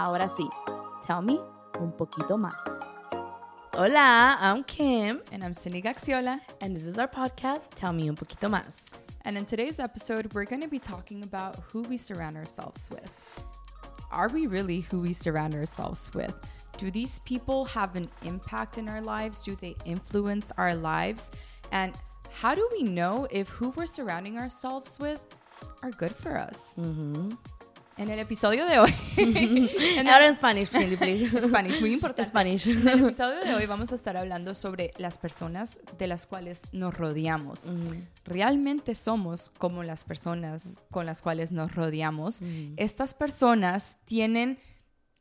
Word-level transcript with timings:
Ahora 0.00 0.30
sí, 0.30 0.48
tell 1.02 1.20
me 1.20 1.38
un 1.78 1.92
poquito 1.92 2.38
más. 2.38 2.54
Hola, 3.74 4.38
I'm 4.40 4.64
Kim. 4.64 5.20
And 5.30 5.44
I'm 5.44 5.52
Cindy 5.52 5.82
Gaxiola. 5.82 6.40
And 6.62 6.74
this 6.74 6.86
is 6.86 6.96
our 6.96 7.06
podcast, 7.06 7.74
Tell 7.74 7.92
Me 7.92 8.08
Un 8.08 8.16
Poquito 8.16 8.48
Más. 8.48 8.92
And 9.26 9.36
in 9.36 9.44
today's 9.44 9.78
episode, 9.78 10.32
we're 10.32 10.46
going 10.46 10.62
to 10.62 10.68
be 10.68 10.78
talking 10.78 11.22
about 11.22 11.56
who 11.70 11.82
we 11.82 11.98
surround 11.98 12.38
ourselves 12.38 12.88
with. 12.90 13.12
Are 14.10 14.28
we 14.28 14.46
really 14.46 14.80
who 14.80 15.02
we 15.02 15.12
surround 15.12 15.54
ourselves 15.54 16.10
with? 16.14 16.34
Do 16.78 16.90
these 16.90 17.18
people 17.26 17.66
have 17.66 17.94
an 17.94 18.06
impact 18.24 18.78
in 18.78 18.88
our 18.88 19.02
lives? 19.02 19.42
Do 19.42 19.54
they 19.54 19.76
influence 19.84 20.50
our 20.56 20.74
lives? 20.74 21.30
And 21.72 21.92
how 22.32 22.54
do 22.54 22.66
we 22.72 22.84
know 22.84 23.28
if 23.30 23.50
who 23.50 23.68
we're 23.76 23.84
surrounding 23.84 24.38
ourselves 24.38 24.98
with 24.98 25.20
are 25.82 25.90
good 25.90 26.12
for 26.12 26.38
us? 26.38 26.78
Mm-hmm. 26.80 27.32
En 28.00 28.08
el 28.08 28.18
episodio 28.18 28.64
de 28.64 28.78
hoy. 28.78 28.94
en 29.18 30.08
Ahora 30.08 30.26
en 30.26 30.34
Spanish, 30.34 30.70
please. 30.70 31.38
Spanish, 31.38 31.82
muy 31.82 31.92
importante. 31.92 32.30
Spanish. 32.30 32.66
En 32.66 32.88
el 32.88 33.04
episodio 33.04 33.44
de 33.44 33.54
hoy 33.54 33.66
vamos 33.66 33.92
a 33.92 33.94
estar 33.94 34.16
hablando 34.16 34.54
sobre 34.54 34.94
las 34.96 35.18
personas 35.18 35.78
de 35.98 36.06
las 36.06 36.26
cuales 36.26 36.62
nos 36.72 36.96
rodeamos. 36.96 37.70
Mm. 37.70 37.88
¿Realmente 38.24 38.94
somos 38.94 39.50
como 39.50 39.82
las 39.82 40.04
personas 40.04 40.80
con 40.90 41.04
las 41.04 41.20
cuales 41.20 41.52
nos 41.52 41.74
rodeamos? 41.74 42.40
Mm. 42.40 42.72
Estas 42.78 43.12
personas 43.12 43.98
tienen 44.06 44.58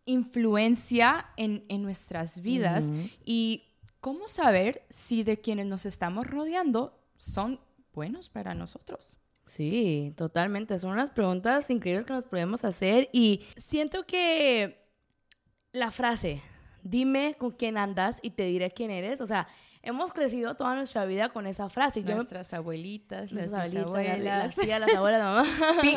influencia 0.05 1.25
en, 1.35 1.65
en 1.67 1.83
nuestras 1.83 2.41
vidas 2.41 2.91
mm. 2.91 3.05
y 3.25 3.73
cómo 3.99 4.29
saber 4.29 4.79
si 4.89 5.23
de 5.23 5.41
quienes 5.41 5.65
nos 5.65 5.85
estamos 5.85 6.25
rodeando 6.25 6.97
son 7.17 7.59
buenos 7.93 8.29
para 8.29 8.55
nosotros. 8.55 9.17
Sí, 9.49 10.13
totalmente. 10.15 10.77
Son 10.77 10.91
unas 10.91 11.09
preguntas 11.09 11.69
increíbles 11.69 12.05
que 12.05 12.13
nos 12.13 12.25
podemos 12.25 12.63
hacer 12.63 13.09
y 13.11 13.43
siento 13.57 14.05
que 14.05 14.85
la 15.73 15.89
frase, 15.89 16.41
dime 16.83 17.35
con 17.37 17.51
quién 17.51 17.77
andas 17.77 18.19
y 18.21 18.31
te 18.31 18.43
diré 18.43 18.71
quién 18.71 18.91
eres, 18.91 19.21
o 19.21 19.25
sea, 19.25 19.47
hemos 19.81 20.13
crecido 20.13 20.55
toda 20.55 20.75
nuestra 20.75 21.05
vida 21.05 21.29
con 21.29 21.47
esa 21.47 21.67
frase. 21.69 22.01
Nuestras 22.01 22.53
abuelitas, 22.53 23.33
nuestras 23.33 23.75
abuelas, 23.75 24.19
las, 24.19 24.57
las 24.67 24.95
abuelas, 24.95 25.23
mamá. 25.23 25.45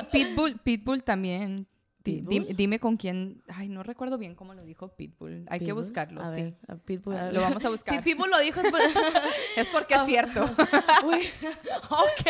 Pitbull, 0.12 0.58
Pitbull 0.58 1.04
también 1.04 1.68
Dime, 2.04 2.80
con 2.80 2.96
quién. 2.96 3.42
Ay, 3.48 3.68
no 3.68 3.82
recuerdo 3.82 4.18
bien 4.18 4.34
cómo 4.34 4.54
lo 4.54 4.64
dijo 4.64 4.88
Pitbull. 4.94 5.46
Hay 5.48 5.60
que 5.60 5.72
buscarlo, 5.72 6.26
sí. 6.26 6.54
Pitbull, 6.84 7.16
lo 7.32 7.40
vamos 7.40 7.64
a 7.64 7.68
buscar. 7.68 7.92
Si 7.92 8.00
Pitbull 8.02 8.30
lo 8.30 8.38
dijo 8.40 8.60
es, 8.60 9.68
porque 9.72 9.94
es 9.94 10.06
cierto. 10.06 10.44
ok. 10.44 12.26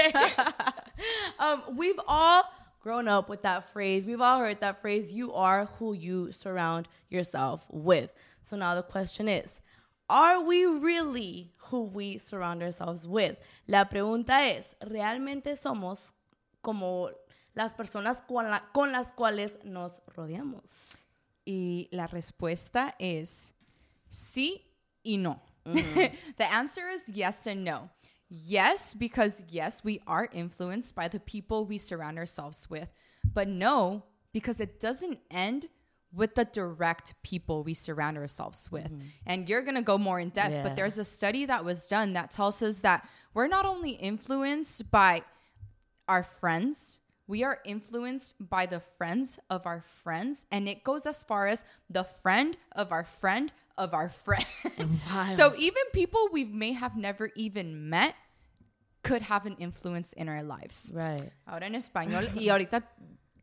Um, 1.43 1.77
we've 1.77 1.98
all 2.07 2.45
grown 2.81 3.09
up 3.09 3.29
with 3.29 3.43
that 3.43 3.73
phrase. 3.73 4.07
We've 4.07 4.21
all 4.21 4.39
heard 4.39 4.61
that 4.61 4.81
phrase. 4.81 5.11
You 5.11 5.33
are 5.35 5.69
who 5.79 5.93
you 5.93 6.31
surround 6.31 6.87
yourself 7.11 7.67
with. 7.69 8.12
So 8.43 8.57
now 8.57 8.77
the 8.77 8.83
question 8.83 9.29
is. 9.29 9.61
Are 10.09 10.41
we 10.45 10.67
really 10.67 11.53
who 11.57 11.84
we 11.84 12.19
surround 12.19 12.62
ourselves 12.62 13.07
with? 13.07 13.37
La 13.67 13.87
pregunta 13.87 14.57
es, 14.57 14.75
¿realmente 14.84 15.57
somos 15.57 16.12
como 16.62 17.11
las 17.56 17.73
personas 17.73 18.21
con, 18.73 18.93
las 18.93 19.11
cuales 19.12 19.56
nos 19.65 20.01
rodeamos? 20.15 20.97
Y 21.47 21.89
la 21.93 22.06
respuesta 22.06 22.95
es 23.01 23.53
sí 24.09 24.61
y 25.05 25.17
no. 25.17 25.41
Mm-hmm. 25.67 26.15
the 26.37 26.53
answer 26.53 26.89
is 26.89 27.09
yes 27.09 27.47
and 27.47 27.65
no. 27.65 27.89
Yes, 28.34 28.94
because 28.94 29.44
yes, 29.50 29.84
we 29.84 30.00
are 30.06 30.27
influenced 30.33 30.94
by 30.94 31.06
the 31.08 31.20
people 31.20 31.66
we 31.66 31.77
surround 31.77 32.19
ourselves 32.19 32.69
with. 32.70 32.88
But 33.22 33.47
no, 33.47 34.05
because 34.33 34.58
it 34.58 34.80
doesn't 34.80 35.19
end 35.30 35.66
with 36.14 36.34
the 36.34 36.47
direct 36.47 37.14
people 37.22 37.62
we 37.62 37.75
surround 37.75 38.16
ourselves 38.16 38.72
with. 38.72 38.84
Mm-hmm. 38.84 39.00
And 39.27 39.48
you're 39.50 39.60
going 39.60 39.75
to 39.75 39.83
go 39.83 39.98
more 39.98 40.19
in 40.19 40.30
depth, 40.30 40.53
yeah. 40.53 40.62
but 40.62 40.77
there's 40.77 40.98
a 40.98 41.05
study 41.05 41.44
that 41.44 41.62
was 41.62 41.86
done 41.86 42.14
that 42.14 42.30
tells 42.30 42.62
us 42.62 42.80
that 42.80 43.06
we're 43.34 43.48
not 43.48 43.66
only 43.66 43.91
influenced 43.91 44.91
by 44.91 45.22
our 46.09 46.22
friends, 46.22 47.00
we 47.26 47.44
are 47.44 47.60
influenced 47.66 48.37
by 48.48 48.65
the 48.66 48.81
friends 48.81 49.38
of 49.50 49.66
our 49.66 49.82
friends 49.82 50.44
and 50.50 50.69
it 50.69 50.84
goes 50.84 51.06
as 51.06 51.22
far 51.25 51.47
as 51.47 51.65
the 51.88 52.04
friend 52.04 52.56
of 52.72 52.92
our 52.92 53.04
friend 53.04 53.53
of 53.78 53.94
our 53.94 54.10
friend 54.10 54.44
so 55.37 55.54
even 55.56 55.82
people 55.94 56.28
we 56.31 56.44
may 56.44 56.72
have 56.72 56.94
never 56.97 57.31
even 57.37 57.88
met 57.88 58.15
could 59.03 59.23
have 59.23 59.47
an 59.47 59.57
influence 59.59 60.13
in 60.15 60.29
our 60.29 60.43
lives. 60.43 60.91
Right. 60.95 61.33
Ahora 61.47 61.67
en 61.67 61.75
español 61.75 62.29
y 62.35 62.49
ahorita 62.49 62.83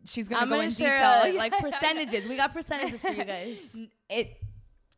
she's 0.04 0.30
gonna 0.30 0.44
I'm 0.44 0.50
go 0.50 0.62
in 0.62 0.72
share 0.72 0.96
detail. 0.96 1.36
like 1.36 1.58
percentages. 1.62 2.28
We 2.28 2.36
got 2.36 2.54
percentages 2.54 3.02
for 3.02 3.12
you 3.12 3.26
guys. 3.26 3.76
It 4.10 4.38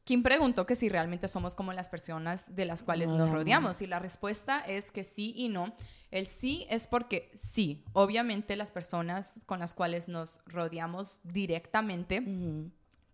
Kim 0.03 0.23
preguntó 0.23 0.65
que 0.65 0.75
si 0.75 0.89
realmente 0.89 1.27
somos 1.27 1.53
como 1.53 1.73
las 1.73 1.87
personas 1.87 2.55
de 2.55 2.65
las 2.65 2.83
cuales 2.83 3.11
nos 3.11 3.29
rodeamos 3.29 3.81
y 3.81 3.87
la 3.87 3.99
respuesta 3.99 4.59
es 4.59 4.91
que 4.91 5.03
sí 5.03 5.33
y 5.37 5.47
no. 5.47 5.73
El 6.09 6.27
sí 6.27 6.65
es 6.69 6.87
porque 6.87 7.31
sí, 7.35 7.85
obviamente 7.93 8.55
las 8.55 8.71
personas 8.71 9.39
con 9.45 9.59
las 9.59 9.73
cuales 9.73 10.07
nos 10.07 10.41
rodeamos 10.47 11.19
directamente 11.23 12.21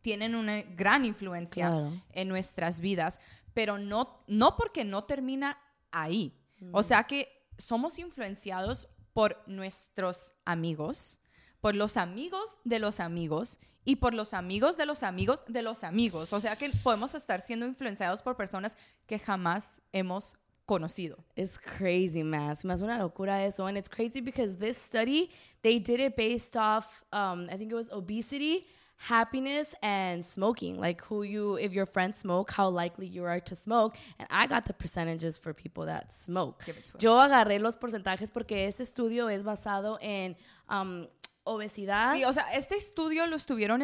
tienen 0.02 0.36
una 0.36 0.62
gran 0.62 1.04
influencia 1.04 1.92
en 2.14 2.30
nuestras 2.30 2.80
vidas, 2.80 3.20
pero 3.54 3.78
no, 3.78 4.24
no 4.28 4.56
porque 4.56 4.86
no 4.86 5.04
termina 5.04 5.60
ahí. 5.92 6.34
O 6.72 6.84
sea 6.84 7.04
que 7.04 7.37
somos 7.58 8.00
influenciados 8.00 8.88
por 9.14 9.42
nuestros 9.48 10.34
amigos, 10.46 11.20
por 11.62 11.76
los 11.76 11.98
amigos 11.98 12.58
de 12.64 12.80
los 12.80 13.00
amigos 13.00 13.58
y 13.84 13.96
por 13.96 14.14
los 14.14 14.34
amigos 14.34 14.78
de 14.78 14.86
los 14.86 15.02
amigos 15.04 15.44
de 15.48 15.62
los 15.62 15.84
amigos. 15.84 16.34
O 16.34 16.40
sea 16.40 16.56
que 16.56 16.70
podemos 16.84 17.16
estar 17.16 17.42
siendo 17.42 17.66
influenciados 17.66 18.22
por 18.22 18.36
personas 18.36 18.78
que 19.06 19.18
jamás 19.18 19.82
hemos 19.92 20.36
conocido. 20.68 21.18
It's 21.36 21.58
crazy. 21.58 22.20
Es 22.20 22.66
más 22.66 22.82
una 22.82 23.00
locura 23.00 23.44
eso. 23.46 23.66
And 23.66 23.78
it's 23.78 23.90
crazy 23.90 24.22
because 24.22 24.58
this 24.58 24.78
study, 24.78 25.32
they 25.62 25.80
did 25.80 26.00
it 26.00 26.16
based 26.16 26.56
off, 26.56 27.04
um, 27.14 27.48
I 27.50 27.58
think 27.58 27.72
it 27.72 27.76
was 27.76 27.88
obesity, 27.92 28.68
happiness, 28.98 29.74
and 29.82 30.26
smoking. 30.26 30.80
Like 30.80 31.02
who 31.02 31.24
you, 31.24 31.56
if 31.58 31.74
your 31.74 31.86
friends 31.86 32.18
smoke, 32.18 32.52
how 32.52 32.70
likely 32.70 33.08
you 33.08 33.24
are 33.24 33.40
to 33.42 33.56
smoke. 33.56 33.96
And 34.20 34.28
I 34.32 34.48
got 34.48 34.66
the 34.66 34.74
percentages 34.74 35.38
for 35.38 35.54
people 35.54 35.86
that 35.86 36.12
smoke. 36.12 36.64
Yo 37.00 37.14
agarré 37.20 37.60
los 37.60 37.78
porcentajes 37.78 38.32
porque 38.32 38.68
ese 38.68 38.84
estudio 38.84 39.30
es 39.30 39.44
basado 39.44 39.98
en 40.02 40.36
um, 40.70 41.08
obesidad. 41.44 42.14
Sí, 42.14 42.26
o 42.26 42.34
sea, 42.34 42.52
este 42.54 42.76
estudio 42.76 43.26
lo 43.28 43.36
estuvieron, 43.36 43.84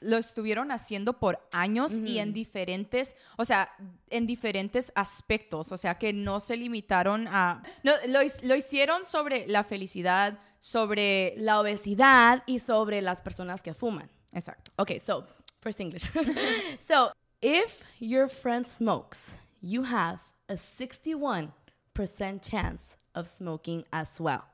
lo 0.00 0.16
estuvieron 0.16 0.70
haciendo 0.70 1.18
por 1.18 1.46
años 1.52 1.98
y 1.98 2.18
en 2.18 2.32
diferentes, 2.32 3.16
o 3.36 3.44
sea, 3.44 3.70
en 4.10 4.26
diferentes 4.26 4.92
aspectos, 4.94 5.72
o 5.72 5.76
sea, 5.76 5.98
que 5.98 6.12
no 6.12 6.40
se 6.40 6.56
limitaron 6.56 7.28
a... 7.28 7.62
No, 7.82 7.92
lo, 8.06 8.20
lo 8.44 8.56
hicieron 8.56 9.04
sobre 9.04 9.46
la 9.46 9.64
felicidad, 9.64 10.38
sobre 10.58 11.34
la 11.36 11.60
obesidad 11.60 12.42
y 12.46 12.60
sobre 12.60 13.02
las 13.02 13.20
personas 13.20 13.62
que 13.62 13.74
fuman. 13.74 14.10
Exacto. 14.34 14.68
Okay, 14.78 14.98
so, 14.98 15.24
first 15.60 15.80
English. 15.80 16.06
so, 16.80 17.12
if 17.40 17.82
your 17.98 18.28
friend 18.28 18.66
smokes, 18.66 19.36
you 19.60 19.82
have 19.82 20.20
a 20.48 20.54
61% 20.54 21.50
chance 22.42 22.96
of 23.14 23.28
smoking 23.28 23.84
as 23.92 24.20
well. 24.20 24.44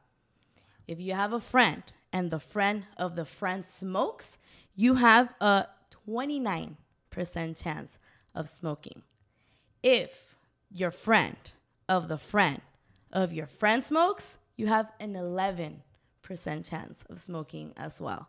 If 0.86 1.00
you 1.00 1.12
have 1.14 1.32
a 1.32 1.40
friend 1.40 1.82
and 2.12 2.30
the 2.30 2.40
friend 2.40 2.84
of 2.96 3.14
the 3.14 3.24
friend 3.24 3.64
smokes, 3.64 4.38
you 4.74 4.94
have 4.94 5.34
a 5.40 5.66
29% 6.08 6.76
chance 7.62 7.98
of 8.34 8.48
smoking. 8.48 9.02
If 9.82 10.36
your 10.70 10.90
friend 10.90 11.36
of 11.88 12.08
the 12.08 12.18
friend 12.18 12.60
of 13.12 13.32
your 13.32 13.46
friend 13.46 13.82
smokes, 13.82 14.38
you 14.56 14.66
have 14.66 14.92
an 15.00 15.14
11% 15.14 15.80
chance 16.68 17.04
of 17.08 17.18
smoking 17.18 17.72
as 17.76 18.00
well. 18.00 18.28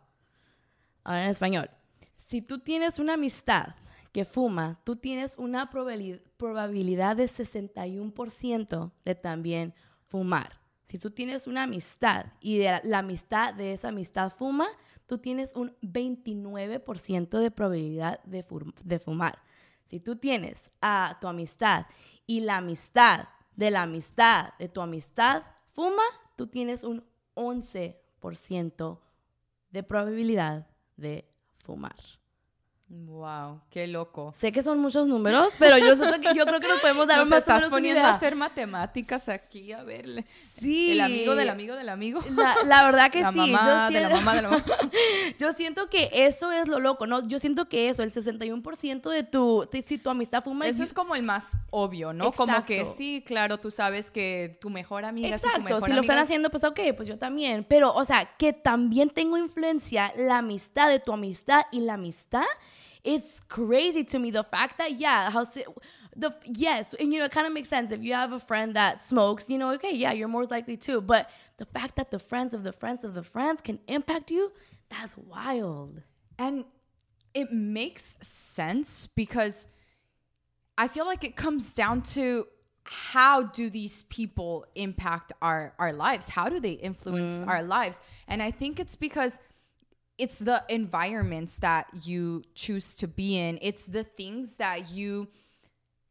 Ahora 1.04 1.24
en 1.24 1.30
español. 1.30 1.70
Si 2.16 2.42
tú 2.42 2.58
tienes 2.58 2.98
una 2.98 3.14
amistad 3.14 3.74
que 4.12 4.24
fuma, 4.24 4.80
tú 4.84 4.96
tienes 4.96 5.36
una 5.38 5.70
probabilidad 5.70 7.16
de 7.16 7.24
61% 7.24 8.92
de 9.04 9.14
también 9.14 9.74
fumar. 10.06 10.60
Si 10.84 10.98
tú 10.98 11.10
tienes 11.12 11.46
una 11.46 11.64
amistad 11.64 12.26
y 12.40 12.62
la, 12.62 12.98
amistad 12.98 13.54
de 13.54 13.72
esa 13.72 13.88
amistad 13.88 14.32
fuma, 14.32 14.66
tú 15.06 15.18
tienes 15.18 15.54
un 15.54 15.76
29% 15.82 17.38
de 17.38 17.50
probabilidad 17.50 18.22
de, 18.24 18.44
de 18.84 18.98
fumar. 18.98 19.38
Si 19.84 20.00
tú 20.00 20.16
tienes 20.16 20.70
a 20.80 21.18
tu 21.20 21.28
amistad 21.28 21.86
y 22.26 22.40
la 22.40 22.56
amistad 22.56 23.28
de 23.54 23.70
la 23.70 23.82
amistad 23.82 24.54
de 24.58 24.68
tu 24.68 24.80
amistad 24.80 25.42
fuma, 25.72 26.02
tú 26.36 26.48
tienes 26.48 26.82
un 26.82 27.04
11% 27.34 28.98
de 29.70 29.82
probabilidad 29.82 30.69
de 31.00 31.24
fumar. 31.64 32.19
Wow, 32.92 33.60
qué 33.70 33.86
loco. 33.86 34.32
Sé 34.36 34.50
que 34.50 34.64
son 34.64 34.80
muchos 34.80 35.06
números, 35.06 35.54
pero 35.60 35.78
yo, 35.78 35.96
que, 36.20 36.34
yo 36.34 36.44
creo 36.44 36.58
que 36.58 36.66
nos 36.66 36.80
podemos 36.80 37.06
dar 37.06 37.18
Nos 37.18 37.28
más 37.28 37.38
estás 37.38 37.66
poniendo 37.66 38.04
a 38.04 38.10
hacer 38.10 38.34
matemáticas 38.34 39.28
aquí, 39.28 39.70
a 39.70 39.84
verle. 39.84 40.24
Sí. 40.52 40.90
El 40.90 41.00
amigo 41.02 41.36
del 41.36 41.50
amigo 41.50 41.76
del 41.76 41.88
amigo. 41.88 42.20
La, 42.30 42.56
la 42.64 42.82
verdad 42.82 43.12
que 43.12 43.20
la 43.20 43.30
sí. 43.30 43.38
mamá 43.38 43.90
yo, 43.90 43.94
de 43.94 44.00
la 44.00 44.08
mamá 44.08 44.34
de 44.34 44.42
la 44.42 44.48
mamá. 44.50 44.64
yo 45.38 45.52
siento 45.52 45.88
que 45.88 46.10
eso 46.12 46.50
es 46.50 46.66
lo 46.66 46.80
loco, 46.80 47.06
¿no? 47.06 47.24
Yo 47.28 47.38
siento 47.38 47.68
que 47.68 47.90
eso, 47.90 48.02
el 48.02 48.12
61% 48.12 49.08
de 49.08 49.22
tu, 49.22 49.68
de- 49.70 49.82
si 49.82 49.96
tu 49.96 50.10
amistad 50.10 50.42
fuma... 50.42 50.66
Eso 50.66 50.82
es 50.82 50.92
como 50.92 51.14
el 51.14 51.22
más 51.22 51.60
obvio, 51.70 52.12
¿no? 52.12 52.32
Como 52.32 52.64
que 52.64 52.80
Exacto. 52.80 52.98
sí, 52.98 53.22
claro, 53.24 53.58
tú 53.60 53.70
sabes 53.70 54.10
que 54.10 54.58
tu 54.60 54.68
mejor 54.68 55.04
amiga 55.04 55.38
si 55.38 55.42
tu 55.42 55.48
Exacto, 55.48 55.62
mejor 55.62 55.88
si 55.88 55.92
lo 55.92 56.00
están 56.00 56.16
amiga 56.16 56.24
haciendo, 56.24 56.50
pues 56.50 56.64
ok, 56.64 56.80
pues 56.96 57.08
yo 57.08 57.18
también. 57.18 57.64
Pero, 57.68 57.94
o 57.94 58.04
sea, 58.04 58.28
que 58.36 58.52
también 58.52 59.10
tengo 59.10 59.38
influencia 59.38 60.12
la 60.16 60.38
amistad 60.38 60.88
de 60.88 60.98
tu 60.98 61.12
amistad 61.12 61.62
y 61.70 61.82
la 61.82 61.94
amistad. 61.94 62.42
It's 63.02 63.40
crazy 63.40 64.04
to 64.04 64.18
me 64.18 64.30
the 64.30 64.44
fact 64.44 64.78
that 64.78 64.92
yeah, 64.92 65.30
how 65.30 65.44
the 66.16 66.34
yes, 66.44 66.94
and 66.94 67.12
you 67.12 67.18
know 67.18 67.24
it 67.24 67.32
kind 67.32 67.46
of 67.46 67.52
makes 67.52 67.68
sense 67.68 67.90
if 67.92 68.02
you 68.02 68.12
have 68.12 68.32
a 68.32 68.40
friend 68.40 68.74
that 68.76 69.06
smokes, 69.06 69.48
you 69.48 69.58
know, 69.58 69.70
okay, 69.72 69.94
yeah, 69.94 70.12
you're 70.12 70.28
more 70.28 70.44
likely 70.44 70.76
to. 70.78 71.00
But 71.00 71.30
the 71.56 71.66
fact 71.66 71.96
that 71.96 72.10
the 72.10 72.18
friends 72.18 72.52
of 72.52 72.62
the 72.62 72.72
friends 72.72 73.04
of 73.04 73.14
the 73.14 73.22
friends 73.22 73.60
can 73.62 73.78
impact 73.88 74.30
you, 74.30 74.52
that's 74.90 75.16
wild. 75.16 76.02
And 76.38 76.64
it 77.32 77.52
makes 77.52 78.16
sense 78.20 79.06
because 79.06 79.68
I 80.76 80.88
feel 80.88 81.06
like 81.06 81.24
it 81.24 81.36
comes 81.36 81.74
down 81.74 82.02
to 82.02 82.46
how 82.82 83.42
do 83.42 83.70
these 83.70 84.02
people 84.04 84.66
impact 84.74 85.32
our 85.40 85.74
our 85.78 85.92
lives? 85.92 86.28
How 86.28 86.48
do 86.48 86.58
they 86.58 86.72
influence 86.72 87.44
mm. 87.44 87.48
our 87.48 87.62
lives? 87.62 88.00
And 88.26 88.42
I 88.42 88.50
think 88.50 88.80
it's 88.80 88.96
because 88.96 89.40
it's 90.20 90.38
the 90.44 90.62
environments 90.68 91.58
that 91.60 91.86
you 92.04 92.42
choose 92.54 92.94
to 92.96 93.06
be 93.08 93.36
in. 93.38 93.58
It's 93.62 93.86
the 93.86 94.04
things 94.04 94.56
that 94.58 94.90
you 94.92 95.28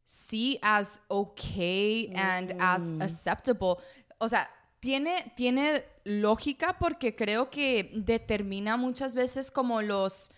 see 0.03 0.57
as 0.63 0.99
okay 1.09 2.11
and 2.15 2.53
as 2.59 2.93
acceptable. 2.99 3.79
O 4.19 4.27
sea, 4.27 4.49
tiene, 4.81 5.31
tiene 5.35 5.83
lógica 6.05 6.77
porque 6.79 7.15
creo 7.15 7.49
que 7.51 7.91
determina 7.93 8.75
muchas 8.77 9.13
veces 9.13 9.51
como 9.51 9.81
los 9.81 10.31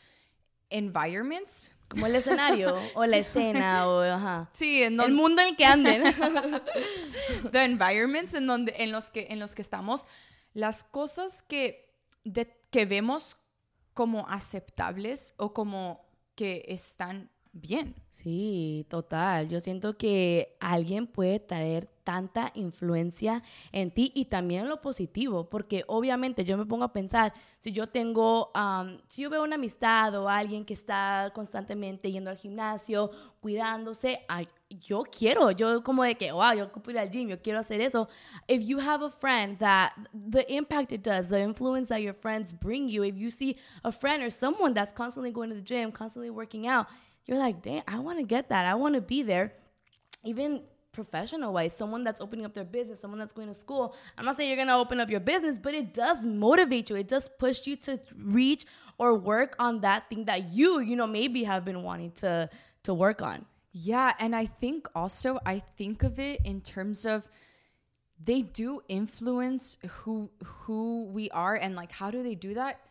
environments. 0.69 1.74
Como 1.88 2.06
el 2.06 2.15
escenario 2.15 2.75
o 2.95 3.06
la 3.06 3.17
escena 3.17 3.88
o 3.88 4.01
ajá. 4.01 4.50
Sí, 4.53 4.81
en 4.83 5.00
El 5.00 5.13
mundo 5.13 5.41
en 5.41 5.50
el 5.50 5.56
que 5.57 5.65
anden. 5.65 6.03
the 7.51 7.63
environments 7.65 8.33
en 8.33 8.47
donde 8.47 8.74
en 8.77 8.91
los 8.91 9.09
que 9.09 9.27
en 9.29 9.39
los 9.39 9.56
que 9.56 9.62
estamos 9.62 10.06
las 10.53 10.83
cosas 10.85 11.41
que 11.41 11.94
de- 12.24 12.57
que 12.71 12.85
vemos 12.85 13.35
como 13.93 14.27
aceptables 14.29 15.33
o 15.38 15.53
como 15.53 16.05
que 16.35 16.65
están 16.67 17.29
bien. 17.53 17.95
Sí, 18.09 18.86
total. 18.89 19.48
Yo 19.50 19.59
siento 19.59 19.98
que 19.98 20.56
alguien 20.59 21.07
puede 21.07 21.39
traer 21.39 21.89
tanta 22.03 22.51
influencia 22.56 23.44
en 23.71 23.92
ti 23.92 24.12
y 24.15 24.25
también 24.25 24.63
en 24.63 24.69
lo 24.69 24.81
positivo, 24.81 25.50
porque 25.50 25.83
obviamente 25.88 26.44
yo 26.44 26.57
me 26.57 26.65
pongo 26.65 26.83
a 26.83 26.94
pensar, 26.94 27.33
si 27.59 27.71
yo 27.71 27.88
tengo, 27.88 28.51
am, 28.53 29.00
si 29.07 29.21
yo 29.21 29.30
veo 29.30 29.44
una 29.44 29.56
amistad 29.56 30.15
o 30.15 30.27
alguien 30.27 30.65
que 30.65 30.74
está 30.74 31.31
constantemente 31.33 32.12
yendo 32.12 32.30
al 32.30 32.38
gimnasio, 32.38 33.12
cuidándose, 33.39 34.25
ay, 34.27 34.48
yo 34.69 35.03
quiero, 35.03 35.51
yo 35.51 35.83
como 35.83 36.03
de 36.03 36.15
que, 36.15 36.31
wow, 36.31 36.53
yo 36.53 36.65
ocupo 36.65 36.92
ir 36.92 37.00
al 37.00 37.09
gym, 37.09 37.27
yo 37.27 37.42
quiero 37.42 37.59
hacer 37.59 37.81
eso. 37.81 38.07
If 38.48 38.63
you 38.63 38.80
have 38.80 39.03
a 39.03 39.09
friend 39.09 39.57
that 39.59 39.92
the 40.13 40.45
impact 40.53 40.92
it 40.92 41.03
does, 41.03 41.30
the 41.30 41.42
influence 41.42 41.89
that 41.89 42.01
your 42.01 42.15
friends 42.15 42.53
bring 42.53 42.88
you, 42.88 43.03
if 43.03 43.18
you 43.18 43.30
see 43.31 43.57
a 43.83 43.92
friend 43.92 44.24
or 44.24 44.31
someone 44.31 44.74
that's 44.74 44.94
constantly 44.94 45.31
going 45.31 45.50
to 45.50 45.56
the 45.56 45.62
gym, 45.62 45.92
constantly 45.92 46.30
working 46.30 46.68
out, 46.68 46.88
you're 47.25 47.38
like, 47.38 47.62
dang, 47.62 47.83
I 47.88 48.00
want 48.00 48.19
to 48.19 48.25
get 48.25 48.50
that. 48.50 48.65
I 48.65 48.75
want 48.75 48.95
to 48.95 49.01
be 49.01 49.23
there. 49.23 49.53
Even 50.23 50.62
professional 50.91 51.53
wise, 51.53 51.75
someone 51.75 52.03
that's 52.03 52.19
opening 52.21 52.45
up 52.45 52.53
their 52.53 52.65
business, 52.65 53.00
someone 53.00 53.19
that's 53.19 53.33
going 53.33 53.47
to 53.47 53.53
school. 53.53 53.95
I'm 54.18 54.25
not 54.25 54.38
saying 54.38 54.50
you're 54.50 54.57
going 54.57 54.68
to 54.68 54.75
open 54.75 55.00
up 55.00 55.09
your 55.09 55.19
business, 55.19 55.57
but 55.57 55.73
it 55.73 55.94
does 55.94 56.25
motivate 56.25 56.89
you. 56.89 56.95
It 56.97 57.07
does 57.07 57.29
push 57.39 57.65
you 57.65 57.75
to 57.77 58.00
reach 58.18 58.65
or 58.97 59.15
work 59.15 59.56
on 59.57 59.81
that 59.81 60.09
thing 60.09 60.25
that 60.25 60.51
you, 60.51 60.79
you 60.79 60.95
know, 60.95 61.07
maybe 61.07 61.44
have 61.44 61.65
been 61.65 61.83
wanting 61.83 62.12
to 62.12 62.50
to 62.83 62.94
work 62.94 63.21
on. 63.21 63.45
Yeah, 63.74 64.13
and 64.19 64.35
I 64.35 64.45
think 64.47 64.88
also 64.95 65.39
I 65.45 65.59
think 65.59 66.03
of 66.03 66.19
it 66.19 66.41
in 66.45 66.62
terms 66.62 67.06
of 67.06 67.27
they 68.24 68.41
do 68.41 68.81
influence 68.89 69.77
who 69.88 70.29
who 70.44 71.06
we 71.06 71.29
are 71.31 71.56
and 71.56 71.75
like 71.75 71.91
how 71.91 72.12
do 72.12 72.21
they 72.21 72.35
do 72.35 72.53
that? 72.56 72.81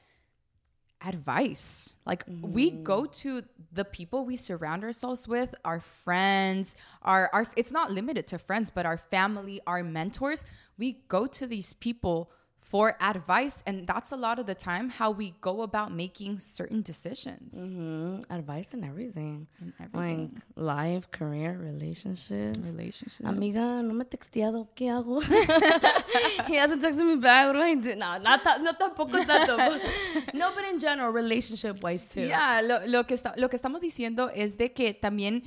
Advice. 1.05 1.93
Like 2.05 2.25
we 2.29 2.71
go 2.71 3.05
mm. 3.05 3.13
to 3.21 3.43
the 3.73 3.85
people 3.85 4.27
we 4.27 4.37
surround 4.37 4.85
ourselves 4.85 5.27
with, 5.27 5.55
our 5.65 5.81
friends, 5.81 6.77
our 7.03 7.31
our 7.33 7.47
it's 7.57 7.73
not 7.73 7.91
limited 7.91 8.27
to 8.29 8.39
friends, 8.39 8.71
but 8.71 8.85
our 8.85 8.99
family, 8.99 9.61
our 9.67 9.83
mentors. 9.83 10.45
We 10.77 11.03
go 11.09 11.27
to 11.27 11.47
these 11.47 11.73
people 11.73 12.31
for 12.61 12.95
advice 13.01 13.63
and 13.67 13.87
that's 13.87 14.13
a 14.13 14.17
lot 14.17 14.39
of 14.39 14.47
the 14.47 14.55
time 14.55 14.91
how 14.91 15.11
we 15.11 15.33
go 15.41 15.63
about 15.63 15.91
making 15.91 16.39
certain 16.39 16.83
decisions. 16.83 17.55
Mm, 17.57 18.25
advice 18.31 18.75
and 18.75 18.85
everything. 18.85 19.49
And 19.61 19.73
everything. 19.81 20.41
Like 20.57 20.67
life, 20.77 21.11
career, 21.11 21.59
relationships. 21.59 22.59
Relationships. 22.59 23.25
Amiga, 23.29 23.83
no 23.83 23.95
me 23.95 24.05
he 24.05 24.09
texteado, 24.09 24.69
¿qué 24.77 24.89
hago? 24.91 25.21
he 26.47 26.57
hasn't 26.57 26.83
texted 26.83 27.05
me 27.07 27.17
back. 27.17 27.47
What 27.47 27.55
do 27.55 27.61
I 27.61 27.75
do? 27.75 27.97
No, 27.97 28.19
not 28.19 28.45
ta- 28.45 28.59
no 28.61 28.73
tampoco 28.75 29.19
tanto. 29.27 29.57
but- 29.57 30.35
no, 30.35 30.53
but 30.55 30.65
in 30.71 30.79
general, 30.79 31.11
relationship 31.13 31.83
wise 31.83 32.05
too. 32.09 32.21
Yeah, 32.21 32.61
lo, 32.63 32.87
lo 32.87 33.05
que 33.05 33.15
está- 33.17 33.35
lo 33.37 33.49
que 33.49 33.57
estamos 33.57 33.81
diciendo 33.81 34.31
es 34.35 34.57
de 34.59 34.73
que 34.73 34.95
también, 34.95 35.43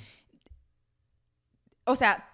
o 1.86 1.96
sea, 1.96 2.28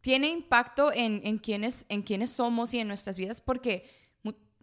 tiene 0.00 0.28
impacto 0.28 0.92
en, 0.92 1.20
en, 1.24 1.38
quiénes, 1.38 1.86
en 1.88 2.02
quiénes 2.02 2.30
somos 2.30 2.74
y 2.74 2.80
en 2.80 2.88
nuestras 2.88 3.16
vidas 3.18 3.40
porque 3.40 3.84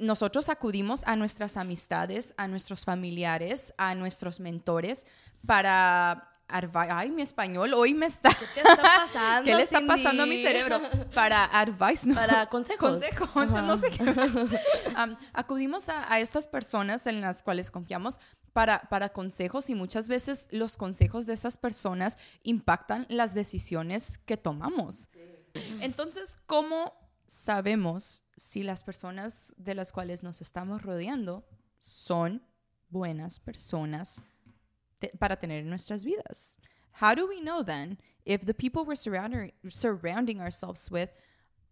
nosotros 0.03 0.49
acudimos 0.49 1.03
a 1.05 1.15
nuestras 1.15 1.57
amistades, 1.57 2.33
a 2.37 2.47
nuestros 2.47 2.85
familiares, 2.85 3.73
a 3.77 3.95
nuestros 3.95 4.39
mentores 4.39 5.07
para... 5.47 6.29
Ay, 6.47 7.09
mi 7.09 7.23
español 7.23 7.73
hoy 7.73 7.95
me 7.95 8.05
está... 8.05 8.29
¿Qué 8.29 8.59
está 8.59 8.75
pasando? 8.75 9.43
¿Qué 9.45 9.55
le 9.55 9.63
está 9.63 9.81
pasando 9.87 10.23
a 10.23 10.25
mi 10.25 10.43
cerebro? 10.43 10.79
Para 11.15 11.45
advice, 11.45 12.07
¿no? 12.07 12.13
Para 12.13 12.47
consejos. 12.47 12.91
Consejos, 12.91 13.63
no 13.63 13.77
sé 13.77 13.89
qué. 13.89 14.59
Acudimos 15.31 15.89
a, 15.89 16.11
a 16.13 16.19
estas 16.19 16.47
personas 16.47 17.07
en 17.07 17.21
las 17.21 17.41
cuales 17.41 17.71
confiamos 17.71 18.19
para, 18.51 18.81
para 18.89 19.09
consejos 19.09 19.69
y 19.69 19.75
muchas 19.75 20.07
veces 20.07 20.47
los 20.51 20.77
consejos 20.77 21.25
de 21.25 21.33
esas 21.33 21.57
personas 21.57 22.19
impactan 22.43 23.07
las 23.09 23.33
decisiones 23.33 24.19
que 24.19 24.37
tomamos. 24.37 25.09
Entonces, 25.81 26.37
¿cómo 26.45 26.93
sabemos 27.27 28.23
si 28.37 28.63
las 28.63 28.83
personas 28.83 29.53
de 29.57 29.75
las 29.75 29.91
cuales 29.91 30.23
nos 30.23 30.41
estamos 30.41 30.81
rodeando 30.81 31.43
son 31.79 32.41
buenas 32.89 33.39
personas 33.39 34.21
te- 34.99 35.11
para 35.17 35.37
tener 35.37 35.63
en 35.63 35.69
nuestras 35.69 36.03
vidas? 36.03 36.57
How 37.01 37.15
do 37.15 37.27
we 37.27 37.41
know 37.41 37.63
then 37.63 37.97
if 38.25 38.41
the 38.45 38.53
people 38.53 38.85
we're 38.85 38.95
surrounding, 38.95 39.51
surrounding 39.67 40.39
ourselves 40.41 40.89
with 40.91 41.09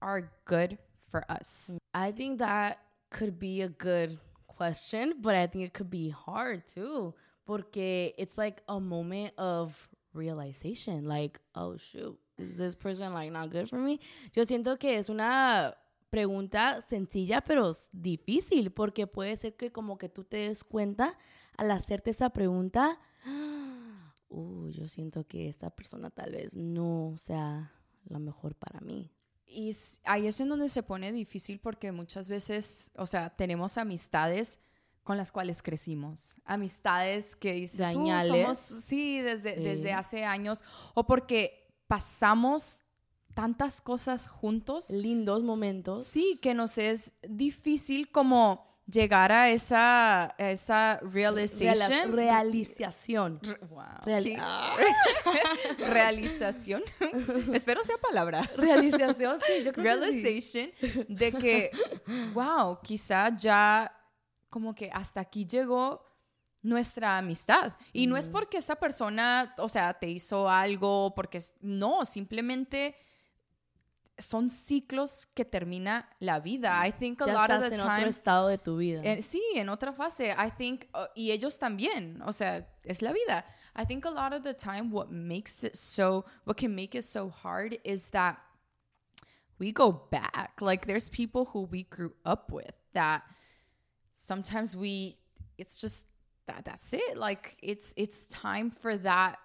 are 0.01 0.31
good 0.46 0.77
for 1.10 1.24
us? 1.29 1.77
I 1.93 2.12
think 2.12 2.39
that 2.39 2.79
could 3.10 3.38
be 3.39 3.62
a 3.62 3.70
good 3.70 4.17
question, 4.48 5.13
but 5.22 5.36
I 5.36 5.48
think 5.48 5.65
it 5.65 5.74
could 5.74 5.89
be 5.89 6.10
hard 6.10 6.67
too. 6.67 7.13
Porque 7.46 8.13
it's 8.17 8.38
like 8.38 8.62
a 8.67 8.79
moment 8.79 9.34
of 9.38 9.89
realization. 10.13 11.05
Like, 11.05 11.39
oh 11.55 11.75
shoot, 11.77 12.17
is 12.41 12.57
this 12.57 12.75
person 12.75 13.13
like 13.13 13.31
not 13.31 13.51
good 13.51 13.67
for 13.67 13.79
me? 13.79 14.00
Yo 14.33 14.45
siento 14.45 14.77
que 14.77 14.98
es 14.98 15.10
una 15.10 15.77
pregunta 16.10 16.81
sencilla, 16.88 17.41
pero 17.41 17.71
difícil, 17.93 18.71
porque 18.71 19.07
puede 19.07 19.38
ser 19.38 19.55
que 19.55 19.71
como 19.71 19.98
que 19.98 20.10
tú 20.10 20.24
te 20.24 20.38
des 20.48 20.63
cuenta 20.63 21.17
al 21.57 21.71
hacerte 21.71 22.10
esa 22.12 22.29
pregunta, 22.31 23.00
uh, 24.29 24.69
yo 24.69 24.88
siento 24.88 25.25
que 25.27 25.50
esta 25.50 25.69
persona 25.69 26.10
tal 26.10 26.31
vez 26.31 26.55
no 26.55 27.15
sea 27.17 27.71
la 28.05 28.19
mejor 28.19 28.55
para 28.55 28.79
mí. 28.81 29.12
Y 29.45 29.75
ahí 30.05 30.27
es 30.27 30.39
en 30.39 30.48
donde 30.50 30.69
se 30.69 30.81
pone 30.81 31.12
difícil 31.12 31.60
porque 31.60 31.91
muchas 31.91 32.29
veces, 32.29 32.91
o 32.95 33.05
sea, 33.05 33.29
tenemos 33.29 33.77
amistades 33.77 34.60
con 35.03 35.17
las 35.17 35.31
cuales 35.31 35.62
crecimos. 35.62 36.36
Amistades 36.45 37.36
que 37.36 37.53
dices, 37.53 37.93
"Uh, 37.95 38.00
añales". 38.01 38.27
somos, 38.27 38.57
sí, 38.57 39.19
desde, 39.19 39.55
Sí. 39.55 39.63
desde 39.63 39.93
hace 39.93 40.24
años. 40.24 40.63
O 40.93 41.05
porque 41.05 41.61
pasamos 41.91 42.83
tantas 43.33 43.81
cosas 43.81 44.25
juntos. 44.25 44.91
Lindos 44.91 45.43
momentos. 45.43 46.07
Sí, 46.07 46.39
que 46.41 46.53
nos 46.53 46.77
es 46.77 47.15
difícil 47.27 48.10
como 48.10 48.65
llegar 48.86 49.33
a 49.33 49.50
esa, 49.50 50.24
a 50.27 50.51
esa 50.51 51.01
realization. 51.01 52.13
realización. 52.13 53.39
Re- 53.41 53.57
wow, 53.67 53.83
Real-. 54.05 54.38
Ah. 54.39 54.77
realización. 55.89 56.81
Espero 57.53 57.83
sea 57.83 57.98
palabra. 57.98 58.50
Realización, 58.55 59.38
sí, 59.45 59.65
yo 59.65 59.74
creo 59.74 60.00
que 60.00 60.41
sí. 60.41 60.74
de 61.10 61.33
que, 61.33 61.71
wow, 62.33 62.79
quizá 62.81 63.36
ya 63.36 63.93
como 64.50 64.74
que 64.74 64.89
hasta 64.93 65.19
aquí 65.19 65.45
llegó 65.45 66.01
nuestra 66.62 67.18
amistad. 67.18 67.74
Y 67.94 68.08
no 68.08 68.18
es 68.18 68.27
porque 68.27 68.58
esa 68.58 68.75
persona, 68.75 69.53
o 69.58 69.68
sea, 69.70 69.94
te 69.94 70.10
hizo 70.10 70.48
algo, 70.50 71.13
porque 71.15 71.41
no, 71.62 72.06
simplemente 72.06 72.96
son 74.18 74.51
ciclos 74.51 75.27
que 75.34 75.46
termina 75.46 76.08
la 76.20 76.39
vida. 76.39 76.86
I 76.88 76.91
think 76.91 77.22
a 77.24 77.25
Ya 77.25 77.34
lot 77.34 77.50
of 77.50 77.50
estás 77.63 77.70
the 77.70 77.75
en 77.75 77.82
time 77.82 77.98
otro 77.98 78.10
estado 78.10 78.48
de 78.50 78.58
tu 78.60 78.77
vida. 78.77 79.01
en- 79.03 79.24
sí, 79.24 79.41
en 79.56 79.70
otra 79.70 79.94
fase. 79.94 80.36
I 80.38 80.51
think, 80.51 80.86
uh, 80.94 81.08
y 81.15 81.32
ellos 81.32 81.58
también, 81.58 82.22
o 82.24 82.32
sea, 82.32 82.68
es 82.84 83.01
la 83.01 83.12
vida. 83.13 83.44
I 83.75 83.86
think 83.86 84.06
a 84.06 84.12
lot 84.12 84.34
of 84.34 84.44
the 84.44 84.53
time 84.53 84.91
what 84.91 85.08
makes 85.10 85.63
it 85.63 85.75
so, 85.75 86.25
what 86.46 86.58
can 86.58 86.75
make 86.75 86.96
it 86.96 87.03
so 87.03 87.30
hard 87.32 87.80
is 87.84 88.12
that 88.12 88.38
we 89.58 89.72
go 89.72 90.08
back. 90.12 90.62
Like 90.62 90.86
there's 90.86 91.10
people 91.10 91.46
who 91.51 91.63
we 91.72 91.84
grew 91.89 92.13
up 92.24 92.51
with 92.51 92.75
that 92.94 93.24
sometimes 94.12 94.75
we, 94.75 95.18
it's 95.58 95.77
just 95.82 96.06
that, 96.51 96.65
that's 96.65 96.93
it. 96.93 97.17
Like 97.17 97.58
it's, 97.62 97.93
it's 97.98 98.27
time 98.27 98.70
for 98.72 98.98
that 98.98 99.38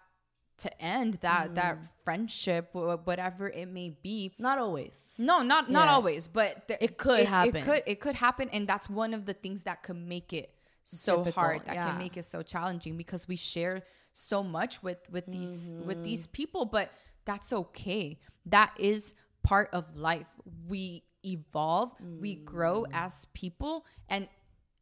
to 0.58 0.82
end 0.82 1.14
that, 1.20 1.54
that 1.56 1.78
friendship, 2.04 2.70
whatever 2.72 3.48
it 3.50 3.68
may 3.68 3.90
be. 4.02 4.32
Not 4.38 4.56
always. 4.58 5.12
No, 5.18 5.42
not 5.42 5.70
not 5.70 5.86
Yeah. 5.86 5.92
always, 5.94 6.28
but 6.28 6.66
there, 6.68 6.78
It 6.80 6.96
could 6.96 7.26
happen. 7.26 7.56
It 7.56 7.64
could 7.64 7.82
it 7.86 8.00
could 8.00 8.14
happen, 8.14 8.48
and 8.56 8.66
that's 8.66 8.88
one 8.88 9.12
of 9.12 9.26
the 9.26 9.34
things 9.34 9.64
that 9.64 9.82
could 9.82 9.96
make 10.14 10.32
it 10.32 10.48
so 10.82 11.18
Difficult, 11.18 11.34
hard. 11.34 11.60
That 11.66 11.74
yeah. 11.74 11.90
can 11.90 11.98
make 11.98 12.16
it 12.16 12.24
so 12.24 12.40
challenging 12.42 12.96
because 12.96 13.28
we 13.28 13.36
share 13.36 13.82
so 14.12 14.42
much 14.42 14.82
with 14.82 15.02
with 15.10 15.26
these 15.26 15.74
with 15.88 15.98
Mm-hmm. 15.98 16.02
these 16.04 16.26
people, 16.26 16.64
but 16.64 16.90
that's 17.26 17.52
okay. 17.52 18.18
That 18.46 18.72
is 18.78 19.12
part 19.42 19.68
of 19.74 19.94
life. 19.94 20.26
We 20.66 21.02
evolve, 21.22 21.90
we 22.00 22.36
grow 22.36 22.84
Mm. 22.84 22.90
as 23.04 23.26
people, 23.34 23.84
and 24.08 24.26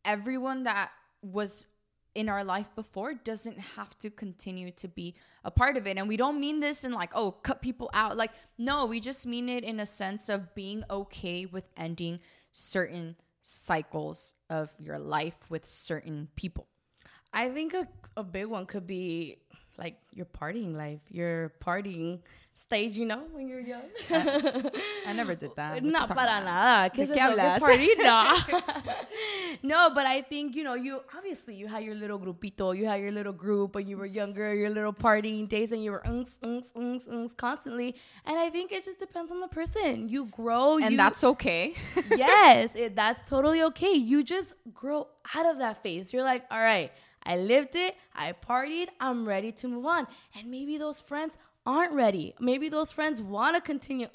everyone 0.05 0.65
that 0.71 0.93
was 1.23 1.67
in 2.15 2.29
our 2.29 2.45
life 2.45 2.69
before 2.75 3.15
doesn't 3.15 3.59
have 3.59 3.97
to 3.99 4.11
continue 4.11 4.71
to 4.73 4.89
be 4.89 5.15
a 5.45 5.51
part 5.51 5.77
of 5.77 5.87
it. 5.87 5.97
And 5.99 6.09
we 6.09 6.17
don't 6.17 6.41
mean 6.41 6.61
this 6.61 6.85
in 6.85 6.93
like, 6.93 7.11
oh, 7.15 7.33
cut 7.33 7.61
people 7.61 7.91
out. 7.93 8.17
Like, 8.17 8.31
no, 8.59 8.87
we 8.87 9.01
just 9.01 9.27
mean 9.27 9.49
it 9.49 9.65
in 9.65 9.81
a 9.81 9.87
sense 9.87 10.29
of 10.29 10.55
being 10.55 10.85
okay 10.91 11.47
with 11.47 11.65
ending 11.77 12.21
certain 12.53 13.17
cycles 13.43 14.35
of 14.49 14.73
your 14.79 14.99
life 14.99 15.51
with 15.51 15.67
certain 15.67 16.29
people. 16.37 16.69
I 17.33 17.49
think 17.51 17.75
a, 17.75 17.89
a 18.17 18.23
big 18.23 18.47
one 18.47 18.67
could 18.67 18.87
be 18.87 19.39
like 19.77 19.99
your 20.13 20.27
partying 20.27 20.75
life, 20.75 21.01
your 21.09 21.53
partying 21.63 22.21
stage, 22.75 22.97
you 22.97 23.07
know, 23.07 23.23
when 23.33 23.49
you're 23.49 23.61
young. 23.61 23.83
I 24.11 25.13
never 25.17 25.35
did 25.35 25.55
that. 25.57 25.75
What 25.75 25.85
No, 25.85 26.07
para 26.07 26.43
nada. 26.43 26.91
¿Qué 26.91 27.07
¿De? 27.07 27.15
¿Qué 27.15 27.21
hablas? 27.21 27.61
party? 27.61 27.91
No. 27.99 28.37
no, 29.63 29.91
but 29.95 30.07
I 30.07 30.23
think, 30.23 30.57
you 30.57 30.65
know, 30.65 30.75
you 30.75 31.01
obviously 31.17 31.55
you 31.55 31.69
had 31.69 31.85
your 31.85 31.95
little 31.95 32.19
grupito, 32.19 32.77
you 32.77 32.87
had 32.87 33.01
your 33.01 33.13
little 33.13 33.33
group 33.33 33.77
when 33.77 33.87
you 33.87 33.97
were 33.97 34.07
younger, 34.07 34.53
your 34.55 34.71
little 34.71 34.93
partying 34.93 35.49
days, 35.49 35.71
and 35.71 35.85
you 35.85 35.93
were 35.93 36.03
unks, 36.05 36.39
unks, 36.41 36.73
unks, 36.75 37.09
unks 37.09 37.37
constantly. 37.37 37.95
And 38.27 38.39
I 38.39 38.51
think 38.51 38.73
it 38.73 38.85
just 38.85 38.99
depends 38.99 39.31
on 39.31 39.41
the 39.41 39.49
person. 39.49 40.09
You 40.09 40.27
grow. 40.27 40.79
And 40.79 40.93
you, 40.93 40.97
that's 40.97 41.23
okay. 41.23 41.75
yes, 42.11 42.71
it, 42.75 42.97
that's 42.97 43.29
totally 43.31 43.63
okay. 43.63 43.93
You 43.93 44.25
just 44.25 44.55
grow 44.73 45.07
out 45.35 45.47
of 45.47 45.59
that 45.59 45.83
phase. 45.83 46.13
You're 46.13 46.25
like, 46.25 46.45
all 46.51 46.59
right, 46.61 46.91
I 47.23 47.37
lived 47.37 47.77
it, 47.77 47.97
I 48.15 48.33
partied, 48.33 48.89
I'm 49.01 49.27
ready 49.27 49.53
to 49.53 49.69
move 49.69 49.87
on. 49.87 50.07
And 50.37 50.51
maybe 50.51 50.77
those 50.77 51.01
friends 51.01 51.39
aren't 51.67 51.93
ready. 51.93 52.35
Maybe 52.39 52.69
those 52.69 52.93
friends 52.93 53.23
want 53.23 53.57
to 53.57 53.61
continue. 53.61 54.07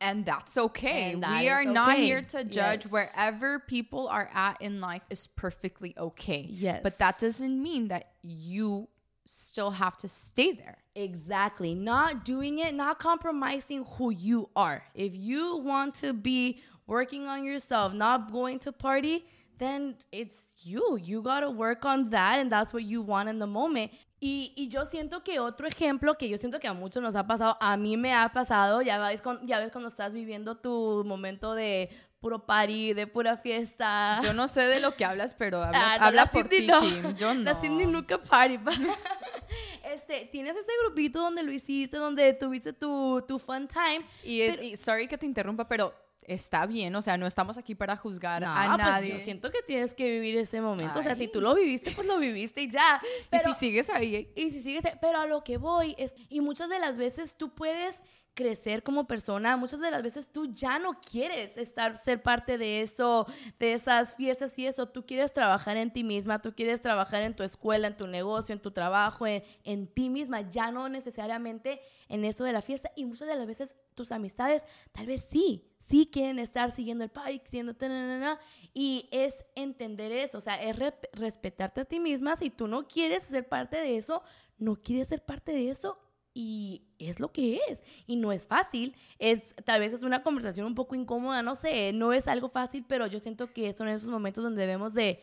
And 0.00 0.24
that's 0.24 0.56
okay. 0.56 1.12
And 1.12 1.22
that 1.22 1.40
we 1.40 1.48
are 1.48 1.64
not 1.64 1.96
here 1.96 2.22
to 2.22 2.44
judge 2.44 2.84
Yes. 2.84 2.92
wherever 2.92 3.58
people 3.58 4.08
are 4.08 4.30
at 4.32 4.60
in 4.62 4.80
life 4.80 5.02
is 5.10 5.26
perfectly 5.26 5.94
okay. 5.98 6.46
Yes. 6.48 6.80
But 6.82 6.98
that 6.98 7.18
doesn't 7.18 7.62
mean 7.62 7.88
that 7.88 8.10
you 8.22 8.88
still 9.24 9.72
have 9.72 9.96
to 9.98 10.08
stay 10.08 10.52
there. 10.52 10.78
Exactly. 10.94 11.74
Not 11.74 12.24
doing 12.24 12.60
it, 12.60 12.74
not 12.74 12.98
compromising 13.00 13.84
who 13.96 14.10
you 14.10 14.48
are. 14.54 14.84
If 14.94 15.14
you 15.14 15.56
want 15.58 15.96
to 15.96 16.12
be 16.12 16.60
working 16.86 17.26
on 17.26 17.44
yourself, 17.44 17.92
not 17.92 18.30
going 18.30 18.60
to 18.60 18.70
party, 18.72 19.24
then 19.58 19.96
it's 20.12 20.44
you. 20.64 20.98
You 20.98 21.22
got 21.22 21.40
to 21.40 21.50
work 21.50 21.84
on 21.84 22.10
that 22.10 22.38
and 22.38 22.50
that's 22.50 22.72
what 22.72 22.84
you 22.84 23.02
want 23.02 23.28
in 23.28 23.38
the 23.38 23.46
moment. 23.46 23.90
Y, 24.20 24.52
y 24.56 24.68
yo 24.68 24.86
siento 24.86 25.22
que 25.22 25.38
otro 25.40 25.66
ejemplo 25.68 26.16
que 26.16 26.28
yo 26.28 26.38
siento 26.38 26.58
que 26.58 26.66
a 26.68 26.72
muchos 26.72 27.02
nos 27.02 27.14
ha 27.16 27.26
pasado, 27.26 27.58
a 27.60 27.76
mí 27.76 27.96
me 27.98 28.14
ha 28.14 28.32
pasado, 28.32 28.80
ya 28.80 28.98
ves, 28.98 29.20
con- 29.20 29.46
ya 29.46 29.58
ves 29.58 29.70
cuando 29.70 29.88
estás 29.88 30.14
viviendo 30.14 30.56
tu 30.56 31.04
momento 31.04 31.54
de 31.54 31.90
puro 32.18 32.46
party, 32.46 32.94
de 32.94 33.06
pura 33.06 33.36
fiesta. 33.36 34.18
Yo 34.22 34.32
no 34.32 34.48
sé 34.48 34.62
de 34.62 34.80
lo 34.80 34.96
que 34.96 35.04
hablas, 35.04 35.34
pero 35.34 35.62
habla, 35.62 35.78
Ah, 35.94 35.98
no, 35.98 36.04
habla 36.06 36.24
la 36.24 36.30
por 36.30 36.48
ti, 36.48 36.66
no. 36.66 37.10
Yo 37.12 37.34
no. 37.34 37.42
La 37.42 37.54
Cindy 37.60 37.84
nunca 37.86 38.18
party. 38.18 38.56
pa. 38.58 38.72
este, 39.94 40.26
tienes 40.32 40.56
ese 40.56 40.72
grupito 40.84 41.20
donde 41.20 41.42
lo 41.42 41.52
hiciste, 41.52 41.98
donde 41.98 42.32
tuviste 42.32 42.72
tu, 42.72 43.22
tu 43.28 43.38
fun 43.38 43.68
time. 43.68 44.04
Y, 44.24 44.42
y 44.64 44.76
sorry 44.76 45.06
que 45.08 45.18
te 45.18 45.26
interrumpa, 45.26 45.68
pero 45.68 45.94
está 46.26 46.66
bien. 46.66 46.94
O 46.96 47.02
sea, 47.02 47.16
no 47.16 47.26
estamos 47.26 47.58
aquí 47.58 47.74
para 47.74 47.96
juzgar 47.96 48.42
No, 48.42 48.48
a 48.52 48.66
pues 48.66 48.78
nadie. 48.78 49.12
yo 49.12 49.18
siento 49.20 49.50
que 49.50 49.62
tienes 49.62 49.94
que 49.94 50.10
vivir 50.10 50.36
ese 50.36 50.60
momento. 50.60 50.98
O 50.98 51.02
sea, 51.02 51.16
si 51.16 51.28
tú 51.28 51.40
lo 51.40 51.54
viviste, 51.54 51.90
pues 51.92 52.06
lo 52.06 52.18
viviste 52.18 52.62
y 52.62 52.70
ya. 52.70 53.00
y 53.02 53.26
Pero, 53.30 53.52
si 53.52 53.58
sigues 53.60 53.88
ahí, 53.90 54.32
y 54.36 54.50
si 54.50 54.60
sigues, 54.62 54.84
pero 55.00 55.18
a 55.20 55.26
lo 55.26 55.42
que 55.44 55.56
voy 55.58 55.94
es, 55.98 56.14
y 56.28 56.40
muchas 56.40 56.68
de 56.68 56.78
las 56.78 56.98
veces 56.98 57.36
tú 57.36 57.54
puedes 57.54 58.02
crecer 58.34 58.82
como 58.82 59.06
persona, 59.06 59.56
muchas 59.56 59.80
de 59.80 59.90
las 59.90 60.02
veces 60.02 60.30
tú 60.30 60.52
ya 60.52 60.78
no 60.78 61.00
quieres 61.00 61.56
estar, 61.56 61.96
ser 61.96 62.22
parte 62.22 62.58
de 62.58 62.82
eso, 62.82 63.26
de 63.58 63.72
esas 63.72 64.14
fiestas 64.14 64.58
y 64.58 64.66
eso, 64.66 64.86
tú 64.90 65.06
quieres 65.06 65.32
trabajar 65.32 65.78
en 65.78 65.90
ti 65.90 66.04
misma, 66.04 66.42
tú 66.42 66.54
quieres 66.54 66.82
trabajar 66.82 67.22
en 67.22 67.34
tu 67.34 67.42
escuela, 67.44 67.86
en 67.88 67.96
tu 67.96 68.06
negocio, 68.06 68.52
en 68.52 68.60
tu 68.60 68.72
trabajo, 68.72 69.26
en, 69.26 69.42
en 69.64 69.86
ti 69.86 70.10
misma, 70.10 70.42
ya 70.50 70.70
no 70.70 70.90
necesariamente 70.90 71.80
en 72.10 72.26
eso 72.26 72.44
de 72.44 72.52
la 72.52 72.60
fiesta 72.60 72.92
y 72.94 73.06
muchas 73.06 73.26
de 73.26 73.36
las 73.36 73.46
veces 73.46 73.74
tus 73.94 74.12
amistades 74.12 74.64
tal 74.92 75.06
vez 75.06 75.24
sí, 75.30 75.64
sí 75.88 76.08
quieren 76.12 76.38
estar 76.38 76.70
siguiendo 76.70 77.04
el 77.04 77.10
party, 77.10 77.40
siguiendo 77.44 77.74
tananana, 77.74 78.38
y 78.74 79.08
es 79.12 79.44
entender 79.54 80.12
eso, 80.12 80.38
o 80.38 80.40
sea, 80.40 80.60
es 80.62 80.76
re- 80.76 80.98
respetarte 81.12 81.82
a 81.82 81.84
ti 81.84 82.00
misma, 82.00 82.36
si 82.36 82.50
tú 82.50 82.68
no 82.68 82.86
quieres 82.88 83.24
ser 83.24 83.48
parte 83.48 83.76
de 83.78 83.96
eso, 83.96 84.22
no 84.58 84.76
quieres 84.76 85.08
ser 85.08 85.24
parte 85.24 85.52
de 85.52 85.70
eso 85.70 85.98
y 86.34 86.82
es 86.98 87.18
lo 87.20 87.32
que 87.32 87.60
es 87.68 87.82
y 88.06 88.16
no 88.16 88.32
es 88.32 88.46
fácil, 88.46 88.94
es 89.18 89.54
tal 89.64 89.80
vez 89.80 89.92
es 89.92 90.02
una 90.02 90.22
conversación 90.22 90.66
un 90.66 90.74
poco 90.74 90.94
incómoda, 90.94 91.42
no 91.42 91.54
sé, 91.54 91.92
no 91.92 92.12
es 92.12 92.26
algo 92.28 92.48
fácil, 92.50 92.84
pero 92.88 93.06
yo 93.06 93.18
siento 93.18 93.52
que 93.52 93.72
son 93.72 93.88
esos 93.88 94.08
momentos 94.10 94.44
donde 94.44 94.60
debemos 94.62 94.92
de 94.94 95.20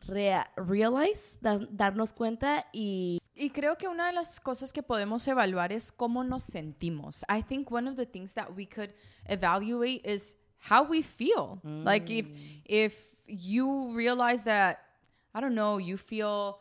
rea- 0.00 0.52
realize, 0.56 1.38
da- 1.40 1.58
darnos 1.70 2.12
cuenta 2.12 2.66
y 2.72 3.18
Y 3.38 3.50
creo 3.50 3.76
que 3.76 3.86
una 3.86 4.06
de 4.06 4.12
las 4.14 4.40
cosas 4.40 4.72
que 4.72 4.82
podemos 4.82 5.26
evaluar 5.28 5.70
es 5.70 5.92
cómo 5.92 6.24
nos 6.24 6.42
sentimos. 6.44 7.22
I 7.28 7.42
think 7.42 7.70
one 7.70 7.86
of 7.88 7.96
the 7.96 8.06
things 8.06 8.32
that 8.34 8.50
we 8.56 8.64
could 8.66 8.94
evaluate 9.26 10.00
is 10.06 10.36
how 10.70 10.82
we 10.84 11.02
feel. 11.02 11.60
Like 11.62 12.10
if 12.10 12.26
if 12.64 13.22
you 13.26 13.94
realize 13.94 14.44
that 14.44 14.78
I 15.34 15.40
don't 15.40 15.54
know, 15.54 15.78
you 15.78 15.98
feel 15.98 16.58